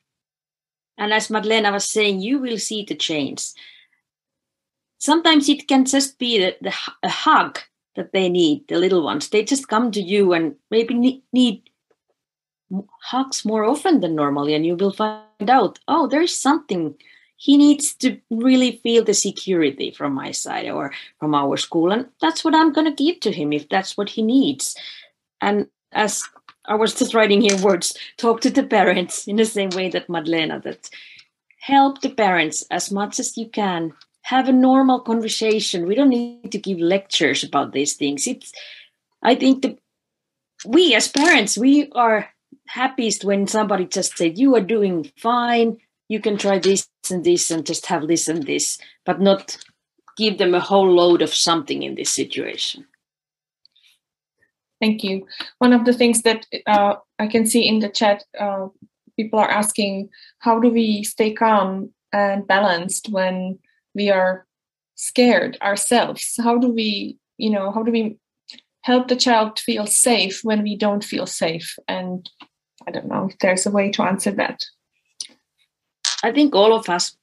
[0.96, 3.48] And as Madlena was saying, you will see the change
[5.02, 6.72] sometimes it can just be the, the,
[7.02, 7.58] a hug
[7.96, 9.28] that they need, the little ones.
[9.28, 11.62] They just come to you and maybe need,
[13.02, 16.94] hugs more often than normally, and you will find out, oh, there's something.
[17.36, 22.06] He needs to really feel the security from my side or from our school, and
[22.20, 24.76] that's what I'm going to give to him if that's what he needs.
[25.40, 26.22] And as
[26.66, 30.08] I was just writing here words, talk to the parents in the same way that
[30.08, 30.88] Madlena, that
[31.58, 33.92] help the parents as much as you can
[34.22, 35.86] have a normal conversation.
[35.86, 38.26] We don't need to give lectures about these things.
[38.26, 38.52] It's
[39.22, 39.78] I think that
[40.64, 42.28] we as parents, we are
[42.66, 47.50] happiest when somebody just said, You are doing fine, you can try this and this
[47.50, 49.58] and just have this and this, but not
[50.16, 52.86] give them a whole load of something in this situation.
[54.80, 55.26] Thank you.
[55.58, 58.66] One of the things that uh, I can see in the chat, uh,
[59.16, 60.10] people are asking,
[60.40, 63.58] how do we stay calm and balanced when
[63.94, 64.46] we are
[64.94, 66.38] scared ourselves.
[66.42, 68.16] How do we you know how do we
[68.82, 71.78] help the child feel safe when we don't feel safe?
[71.88, 72.28] And
[72.86, 74.64] i don't know if there's a way to answer that.
[76.24, 77.16] I think all of us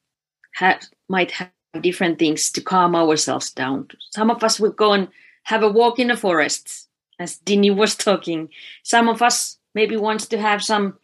[0.56, 1.50] have, might have
[1.80, 5.08] different things to calm ourselves down some of us will go and
[5.44, 8.48] have a walk in the forest as Dini was talking.
[8.82, 10.98] Some of us maybe wants to have some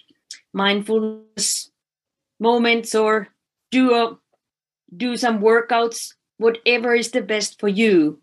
[0.52, 1.70] mindfulness
[2.40, 3.28] moments or
[3.70, 4.18] do a
[4.96, 8.20] do some workouts, whatever is the best for you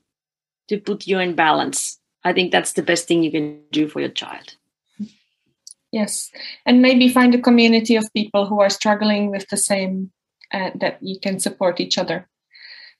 [0.69, 1.99] to put you in balance.
[2.23, 4.55] I think that's the best thing you can do for your child.
[5.91, 6.31] Yes,
[6.65, 10.11] and maybe find a community of people who are struggling with the same,
[10.51, 12.27] uh, that you can support each other.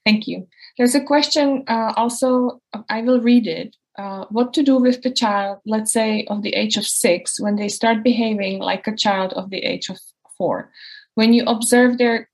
[0.06, 0.48] Thank you.
[0.78, 3.76] There's a question uh, also, I will read it.
[3.98, 7.56] Uh, what to do with the child, let's say of the age of six, when
[7.56, 9.98] they start behaving like a child of the age of
[10.38, 10.72] four?
[11.16, 12.30] When you observe their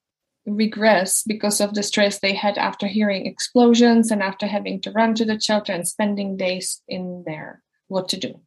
[0.56, 5.16] regress because of the stress they had after hearing explosions and after having to run
[5.16, 7.62] to the shelter and spending days in there.
[7.88, 8.40] What to do?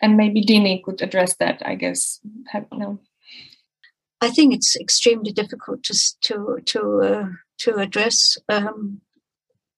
[0.00, 1.62] And maybe Dini could address that.
[1.64, 2.20] I guess.
[2.48, 2.98] Have, no.
[4.20, 7.28] I think it's extremely difficult to to to uh,
[7.58, 8.38] to address.
[8.48, 9.00] Um,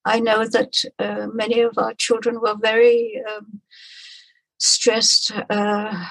[0.05, 3.61] I know that uh, many of our children were very um,
[4.59, 5.33] stressed.
[5.51, 6.07] Uh,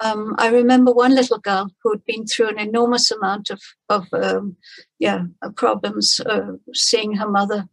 [0.00, 4.06] um, I remember one little girl who had been through an enormous amount of, of
[4.12, 4.56] um,
[4.98, 7.68] yeah, uh, problems, uh, seeing her mother,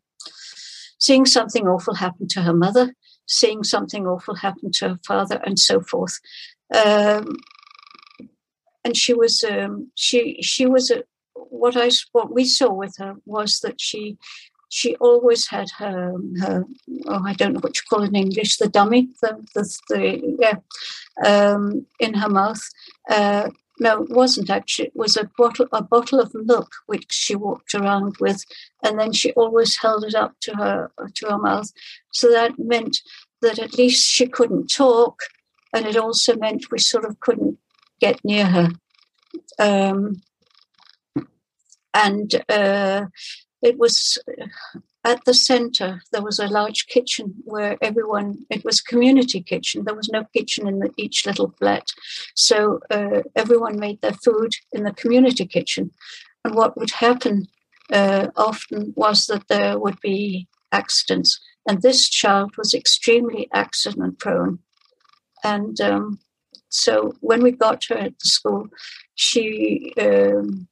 [1.00, 2.96] seeing something awful happen to her mother,
[3.26, 6.20] seeing something awful happen to her father, and so forth.
[6.74, 7.36] Um,
[8.86, 13.16] and she was, um, she she was a, what I what we saw with her
[13.26, 14.18] was that she
[14.74, 16.66] she always had her, her
[17.06, 20.36] oh, I don't know what you call it in English, the dummy, the, the, the
[20.40, 20.58] yeah,
[21.24, 22.60] um, in her mouth.
[23.08, 24.88] Uh, no, it wasn't actually.
[24.88, 28.44] It was a bottle, a bottle of milk which she walked around with,
[28.84, 31.72] and then she always held it up to her to her mouth.
[32.12, 32.98] So that meant
[33.44, 35.20] that at least she couldn't talk,
[35.72, 37.60] and it also meant we sort of couldn't
[38.00, 38.70] get near her.
[39.60, 40.24] Um,
[41.94, 43.06] and uh,
[43.64, 44.20] it was
[45.06, 49.84] at the center there was a large kitchen where everyone it was a community kitchen.
[49.84, 51.88] There was no kitchen in the, each little flat.
[52.36, 55.92] So uh, everyone made their food in the community kitchen.
[56.44, 57.48] And what would happen
[57.92, 61.40] uh, often was that there would be accidents.
[61.68, 64.60] And this child was extremely accident prone.
[65.44, 66.20] And um,
[66.70, 68.68] so when we got her at the school
[69.16, 70.68] she um,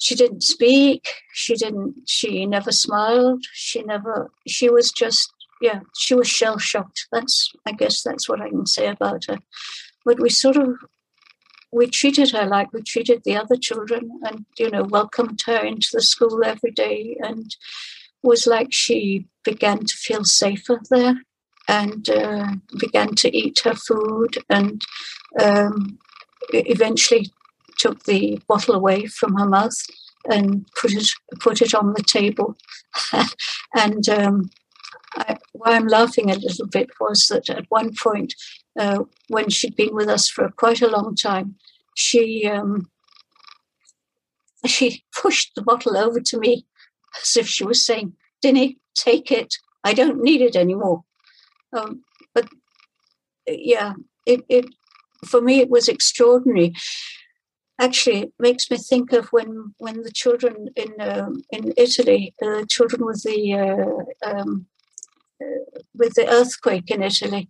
[0.00, 1.08] she didn't speak.
[1.32, 3.44] She didn't she never smiled.
[3.52, 8.40] She never she was just yeah she was shell shocked that's i guess that's what
[8.40, 9.38] i can say about her.
[10.06, 10.78] But we sort of
[11.70, 15.88] we treated her like we treated the other children and you know welcomed her into
[15.92, 17.54] the school every day and
[18.22, 21.16] was like she began to feel safer there
[21.68, 24.82] and uh, began to eat her food and
[25.40, 25.98] um,
[26.52, 27.30] eventually
[27.80, 29.76] took the bottle away from her mouth
[30.28, 31.08] and put it
[31.40, 32.56] put it on the table.
[33.74, 34.50] and um,
[35.14, 38.34] I, why I'm laughing a little bit was that at one point,
[38.78, 41.56] uh, when she'd been with us for quite a long time,
[41.96, 42.90] she um,
[44.66, 46.66] she pushed the bottle over to me
[47.22, 49.54] as if she was saying, "Dini, take it.
[49.84, 51.04] I don't need it anymore."
[51.72, 52.04] Um,
[52.34, 52.48] but
[53.46, 53.94] yeah,
[54.26, 54.66] it, it
[55.26, 56.74] for me it was extraordinary
[57.80, 62.66] actually it makes me think of when when the children in um, in Italy, the
[62.68, 64.66] children with the uh, um,
[65.42, 67.48] uh, with the earthquake in Italy,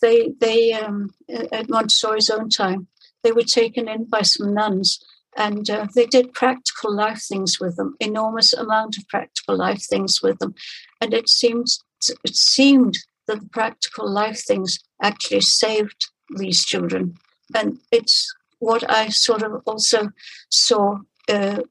[0.00, 1.10] they they um,
[1.58, 2.86] at Montessori's own time,
[3.22, 5.04] they were taken in by some nuns.
[5.34, 10.20] And uh, they did practical life things with them, enormous amount of practical life things
[10.22, 10.54] with them,
[11.00, 11.78] and it seems
[12.22, 17.14] it seemed that the practical life things actually saved these children,
[17.54, 18.30] and it's
[18.62, 20.10] what I sort of also
[20.48, 20.98] saw
[21.28, 21.62] uh,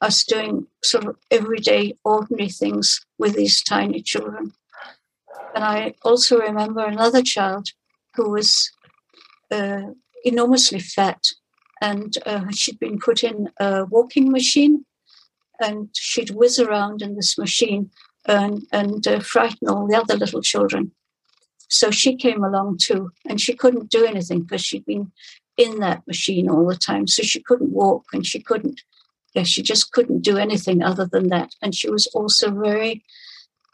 [0.00, 4.52] us doing sort of everyday, ordinary things with these tiny children.
[5.54, 7.68] And I also remember another child
[8.14, 8.70] who was
[9.50, 9.82] uh,
[10.24, 11.22] enormously fat,
[11.82, 14.86] and uh, she'd been put in a walking machine,
[15.60, 17.90] and she'd whiz around in this machine
[18.26, 20.92] and, and uh, frighten all the other little children.
[21.68, 25.12] So she came along too, and she couldn't do anything because she'd been
[25.60, 27.06] in that machine all the time.
[27.06, 28.80] So she couldn't walk and she couldn't,
[29.34, 31.54] yeah, she just couldn't do anything other than that.
[31.60, 33.04] And she was also very,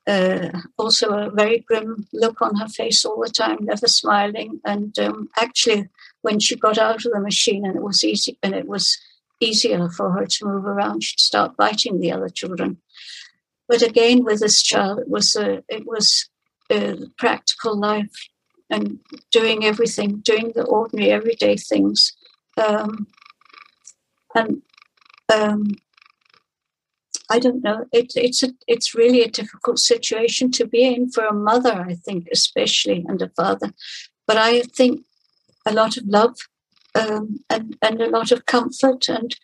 [0.07, 4.61] uh, also a very grim look on her face all the time, never smiling.
[4.65, 5.89] And um, actually,
[6.23, 8.99] when she got out of the machine and it was easy and it was
[9.39, 12.79] easier for her to move around, she'd start biting the other children.
[13.69, 16.29] But again, with this child, it was a, it was
[16.71, 18.17] a practical life
[18.71, 18.99] and
[19.31, 22.13] doing everything, doing the ordinary everyday things.
[22.57, 23.07] Um,
[24.35, 24.63] and
[25.33, 25.77] um,
[27.31, 27.87] I don't know.
[27.93, 31.95] It, it's a, it's really a difficult situation to be in for a mother, I
[31.95, 33.73] think, especially, and a father.
[34.27, 35.05] But I think
[35.65, 36.37] a lot of love
[36.95, 39.37] um, and and a lot of comfort and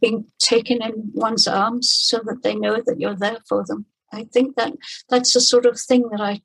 [0.00, 3.86] being taken in one's arms so that they know that you're there for them.
[4.12, 4.74] I think that
[5.08, 6.42] that's the sort of thing that I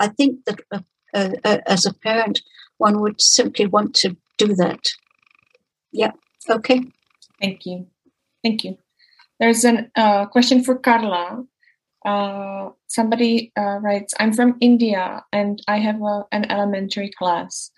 [0.00, 0.84] I think that a
[1.16, 2.42] uh, as a parent,
[2.78, 4.80] one would simply want to do that.
[5.92, 6.12] Yeah.
[6.48, 6.82] Okay.
[7.40, 7.86] Thank you.
[8.42, 8.78] Thank you.
[9.40, 11.44] There's a uh, question for Carla.
[12.04, 17.70] Uh, somebody uh, writes, I'm from India and I have a, an elementary class.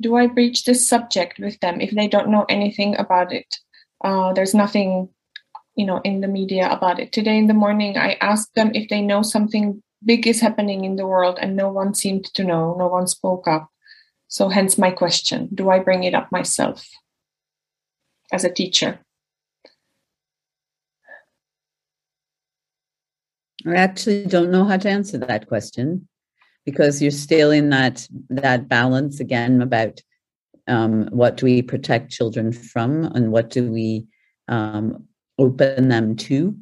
[0.00, 3.46] Do I breach this subject with them if they don't know anything about it?
[4.04, 5.08] Uh, there's nothing,
[5.76, 7.12] you know, in the media about it.
[7.12, 10.96] Today in the morning, I asked them if they know something big is happening in
[10.96, 13.68] the world and no one seemed to know, no one spoke up.
[14.28, 16.88] So, hence my question do I bring it up myself
[18.32, 19.00] as a teacher?
[23.66, 26.08] I actually don't know how to answer that question
[26.64, 30.00] because you're still in that that balance again about
[30.68, 34.06] um, what do we protect children from and what do we
[34.48, 35.06] um,
[35.38, 36.56] open them to.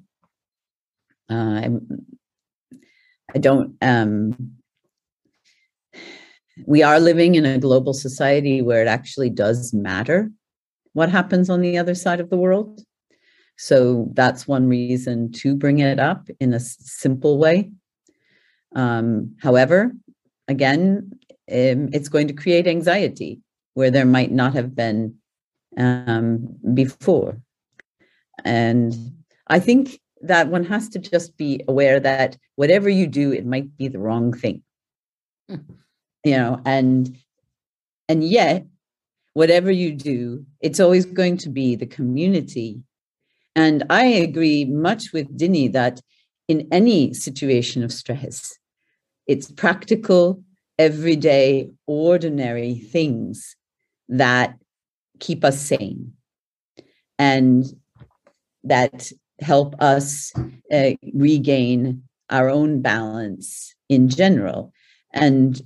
[1.29, 1.69] Uh,
[3.35, 3.77] I don't.
[3.81, 4.53] Um,
[6.67, 10.31] we are living in a global society where it actually does matter
[10.93, 12.85] what happens on the other side of the world.
[13.57, 17.71] So that's one reason to bring it up in a simple way.
[18.75, 19.93] Um, however,
[20.49, 21.13] again,
[21.51, 23.41] um, it's going to create anxiety
[23.75, 25.17] where there might not have been
[25.77, 27.41] um, before.
[28.45, 28.95] And
[29.47, 33.77] I think that one has to just be aware that whatever you do, it might
[33.77, 34.63] be the wrong thing.
[35.51, 35.73] Mm-hmm.
[36.25, 37.17] You know, and
[38.09, 38.67] and yet,
[39.35, 42.83] whatever you do, it's always going to be the community
[43.57, 46.01] And I agree much with Dini that
[46.49, 48.59] in any situation of stress,
[49.27, 50.43] it's practical,
[50.79, 53.57] everyday, ordinary things
[54.09, 54.57] that
[55.19, 56.15] keep us sane
[57.19, 57.65] and
[58.65, 60.33] that help us
[60.73, 64.73] uh, regain our own balance in general
[65.13, 65.63] and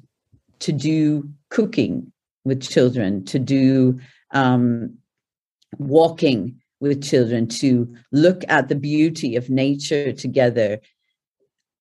[0.60, 2.10] to do cooking
[2.44, 3.98] with children to do
[4.32, 4.96] um,
[5.78, 10.78] walking with children to look at the beauty of nature together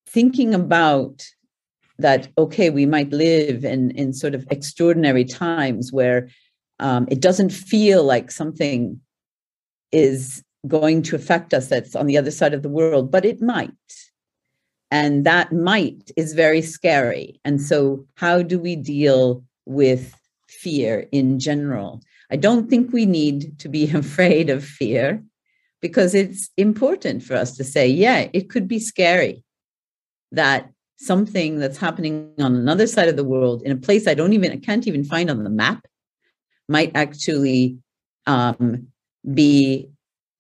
[0.08, 1.26] thinking about
[2.00, 6.30] that okay we might live in in sort of extraordinary times where
[6.80, 9.00] um, it doesn't feel like something
[9.92, 13.42] is going to affect us that's on the other side of the world but it
[13.42, 13.72] might.
[14.92, 17.40] And that might is very scary.
[17.44, 20.16] And so how do we deal with
[20.48, 22.02] fear in general?
[22.30, 25.24] I don't think we need to be afraid of fear
[25.82, 29.44] because it's important for us to say, yeah, it could be scary
[30.32, 34.34] that something that's happening on another side of the world in a place I don't
[34.34, 35.86] even, I can't even find on the map
[36.70, 37.78] might actually
[38.26, 38.88] um,
[39.34, 39.90] be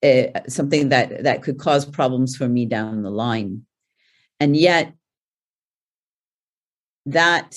[0.03, 3.65] uh, something that that could cause problems for me down the line.
[4.39, 4.93] And yet,
[7.05, 7.55] that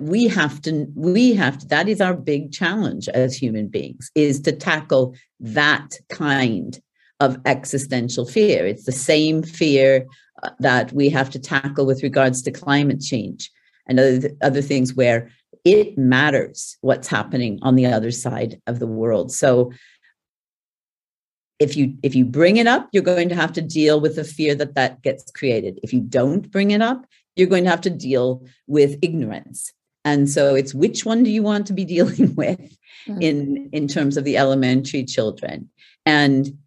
[0.00, 4.40] we have to we have to that is our big challenge as human beings is
[4.40, 6.80] to tackle that kind
[7.20, 10.06] of existential fear it's the same fear
[10.42, 13.50] uh, that we have to tackle with regards to climate change
[13.86, 15.30] and other, other things where
[15.64, 19.70] it matters what's happening on the other side of the world so
[21.62, 24.24] if you if you bring it up you're going to have to deal with the
[24.24, 25.78] fear that that gets created.
[25.82, 27.06] If you don't bring it up
[27.36, 29.72] you're going to have to deal with ignorance.
[30.04, 32.76] And so it's which one do you want to be dealing with
[33.06, 33.22] mm-hmm.
[33.22, 35.70] in in terms of the elementary children?
[36.04, 36.58] And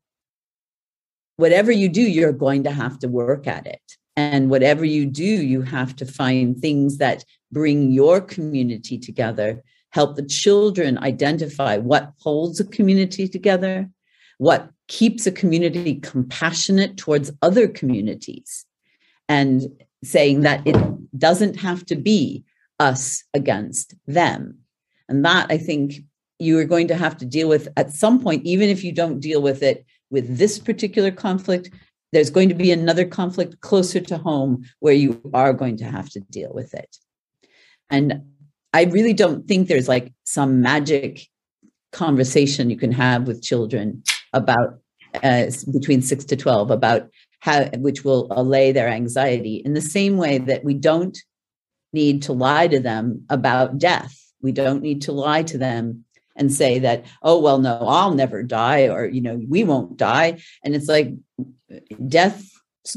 [1.37, 3.81] whatever you do you're going to have to work at it.
[4.17, 9.61] And whatever you do you have to find things that bring your community together
[9.91, 13.89] help the children identify what holds a community together
[14.37, 18.65] what keeps a community compassionate towards other communities
[19.27, 19.63] and
[20.03, 20.75] saying that it
[21.17, 22.43] doesn't have to be
[22.79, 24.59] us against them.
[25.09, 25.95] And that I think
[26.39, 29.19] you are going to have to deal with at some point, even if you don't
[29.19, 31.69] deal with it with this particular conflict,
[32.11, 36.09] there's going to be another conflict closer to home where you are going to have
[36.11, 36.97] to deal with it.
[37.89, 38.23] And
[38.73, 41.27] I really don't think there's like some magic
[41.91, 44.03] conversation you can have with children
[44.35, 44.79] about
[45.23, 47.09] uh, between six to 12 about
[47.39, 51.17] how, which will allay their anxiety in the same way that we don't
[51.93, 54.13] need to lie to them about death.
[54.41, 56.03] We don't need to lie to them
[56.35, 60.41] and say that, oh, well, no, I'll never die, or, you know, we won't die.
[60.63, 61.13] And it's like
[62.07, 62.45] death,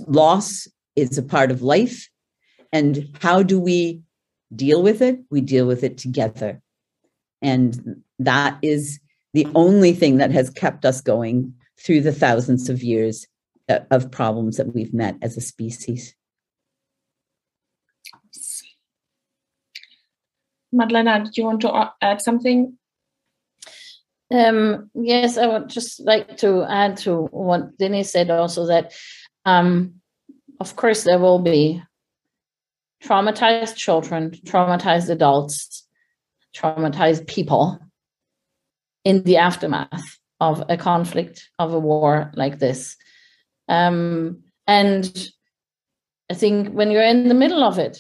[0.07, 0.67] loss
[0.97, 2.09] is a part of life.
[2.73, 4.03] And how do we
[4.55, 5.21] deal with it?
[5.31, 6.61] We deal with it together.
[7.41, 8.99] And that is
[9.39, 13.25] the only thing that has kept us going through the thousands of years
[13.69, 16.17] of problems that we've met as a species.
[20.73, 22.77] Madlena, do you want to add something?
[24.35, 28.93] Um, yes, I would just like to add to what Denise said also that,
[29.45, 30.01] um,
[30.59, 31.81] of course, there will be
[33.05, 35.87] traumatized children, traumatized adults,
[36.57, 37.79] traumatized people
[39.09, 42.95] in the aftermath of a conflict, of a war like this.
[43.67, 45.31] Um, and
[46.31, 47.99] I think when you're in the middle of it,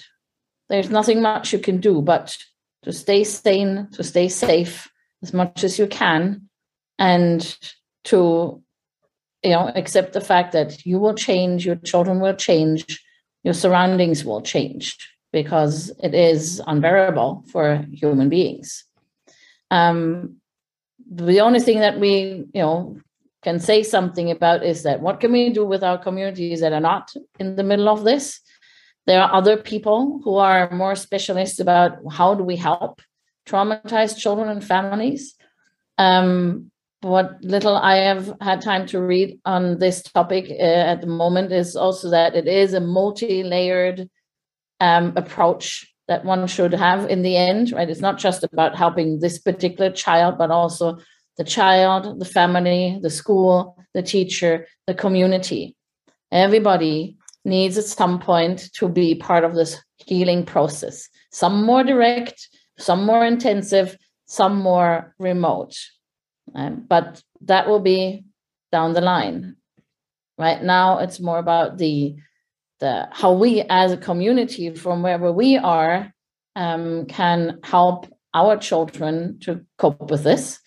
[0.68, 2.36] there's nothing much you can do but
[2.82, 4.86] to stay sane, to stay safe
[5.22, 6.51] as much as you can,
[6.98, 7.56] and
[8.05, 8.62] to
[9.43, 13.02] you know accept the fact that you will change, your children will change,
[13.44, 14.94] your surroundings will change
[15.32, 18.85] because it is unbearable for human beings.
[19.70, 20.36] Um,
[21.10, 22.97] the only thing that we you know
[23.43, 26.80] can say something about is that what can we do with our communities that are
[26.80, 28.40] not in the middle of this
[29.06, 33.01] there are other people who are more specialists about how do we help
[33.48, 35.35] traumatized children and families.
[35.97, 36.70] Um,
[37.01, 40.62] what little I have had time to read on this topic uh,
[40.93, 44.10] at the moment is also that it is a multi-layered
[44.80, 47.89] um, approach that one should have in the end, right?
[47.89, 50.98] It's not just about helping this particular child, but also
[51.36, 55.76] the child, the family, the school, the teacher, the community.
[56.32, 61.09] Everybody needs at some point to be part of this healing process.
[61.30, 62.48] Some more direct,
[62.78, 65.76] some more intensive, some more remote.
[66.55, 68.24] Um, but that will be
[68.72, 69.56] down the line.
[70.39, 72.16] Right now, it's more about the
[72.80, 76.12] the how we as a community from wherever we are
[76.56, 80.60] um, can help our children to cope with this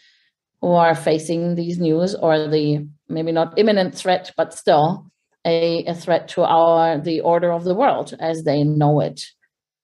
[0.61, 5.07] who are facing these news or the maybe not imminent threat but still
[5.45, 9.23] a, a threat to our the order of the world as they know it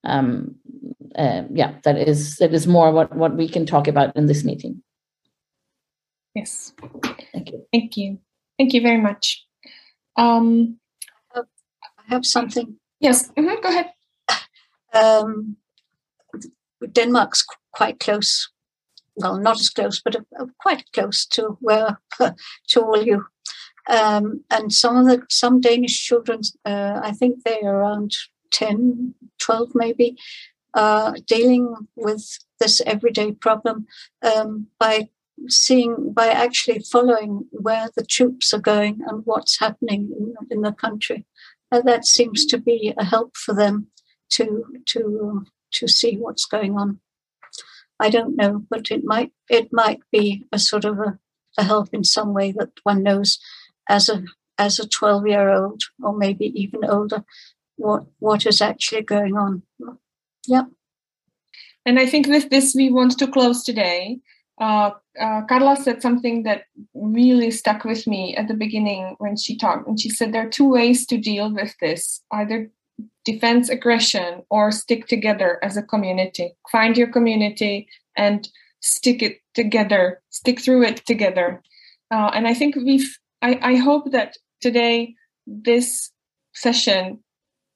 [0.03, 0.55] um,
[1.15, 4.43] uh, yeah that is that is more what what we can talk about in this
[4.43, 4.81] meeting
[6.35, 6.71] Yes.
[7.33, 8.19] thank you Thank you.
[8.57, 9.45] Thank you very much.
[10.15, 10.79] Um,
[12.07, 12.77] have something.
[12.99, 13.31] yes.
[13.38, 13.91] mhm, go ahead.
[14.93, 15.57] Um,
[16.91, 18.49] Denmark's quite close.
[19.15, 21.99] Well, not as close, but uh, quite close to where
[22.69, 23.25] to all you.
[23.89, 28.11] Um, and some of the some Danish children, uh, I think they're around
[28.51, 30.17] 10, 12 maybe,
[30.73, 33.88] uh, dealing with this everyday problem
[34.21, 35.09] um, by
[35.47, 40.71] seeing by actually following where the troops are going and what's happening in, in the
[40.71, 41.25] country.
[41.72, 43.88] Uh, that seems to be a help for them
[44.30, 46.99] to to to see what's going on.
[47.99, 51.19] I don't know, but it might it might be a sort of a,
[51.57, 53.39] a help in some way that one knows
[53.89, 54.23] as a
[54.57, 57.23] as a twelve year old or maybe even older
[57.76, 59.64] what what is actually going on.
[60.48, 60.68] Yep.
[61.85, 64.19] And I think with this, we want to close today.
[64.59, 66.63] Uh, uh, Carla said something that
[66.93, 69.88] really stuck with me at the beginning when she talked.
[69.88, 72.71] And she said there are two ways to deal with this either
[73.23, 76.55] defense aggression or stick together as a community.
[76.71, 78.47] Find your community and
[78.79, 81.61] stick it together, stick through it together.
[82.09, 85.13] Uh, and I think we've, I, I hope that today
[85.45, 86.11] this
[86.53, 87.19] session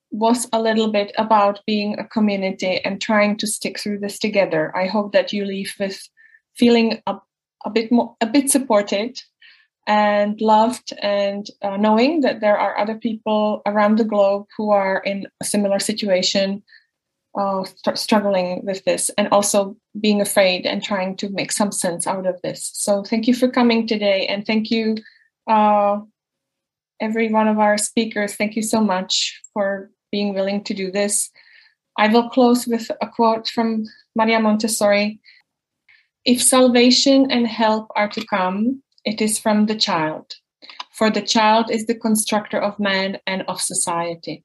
[0.10, 4.76] was a little bit about being a community and trying to stick through this together.
[4.76, 6.02] I hope that you leave with
[6.56, 7.16] feeling a,
[7.66, 9.22] a bit more, a bit supported
[9.88, 15.00] and loved and uh, knowing that there are other people around the globe who are
[15.00, 16.62] in a similar situation
[17.40, 22.06] uh, st- struggling with this and also being afraid and trying to make some sense
[22.06, 22.70] out of this.
[22.74, 24.98] So thank you for coming today and thank you
[25.50, 26.00] uh,
[27.00, 28.36] every one of our speakers.
[28.36, 31.32] Thank you so much for being willing to do this.
[31.98, 35.20] I will close with a quote from maria montessori
[36.26, 40.26] if salvation and help are to come it is from the child.
[40.92, 44.44] For the child is the constructor of man and of society.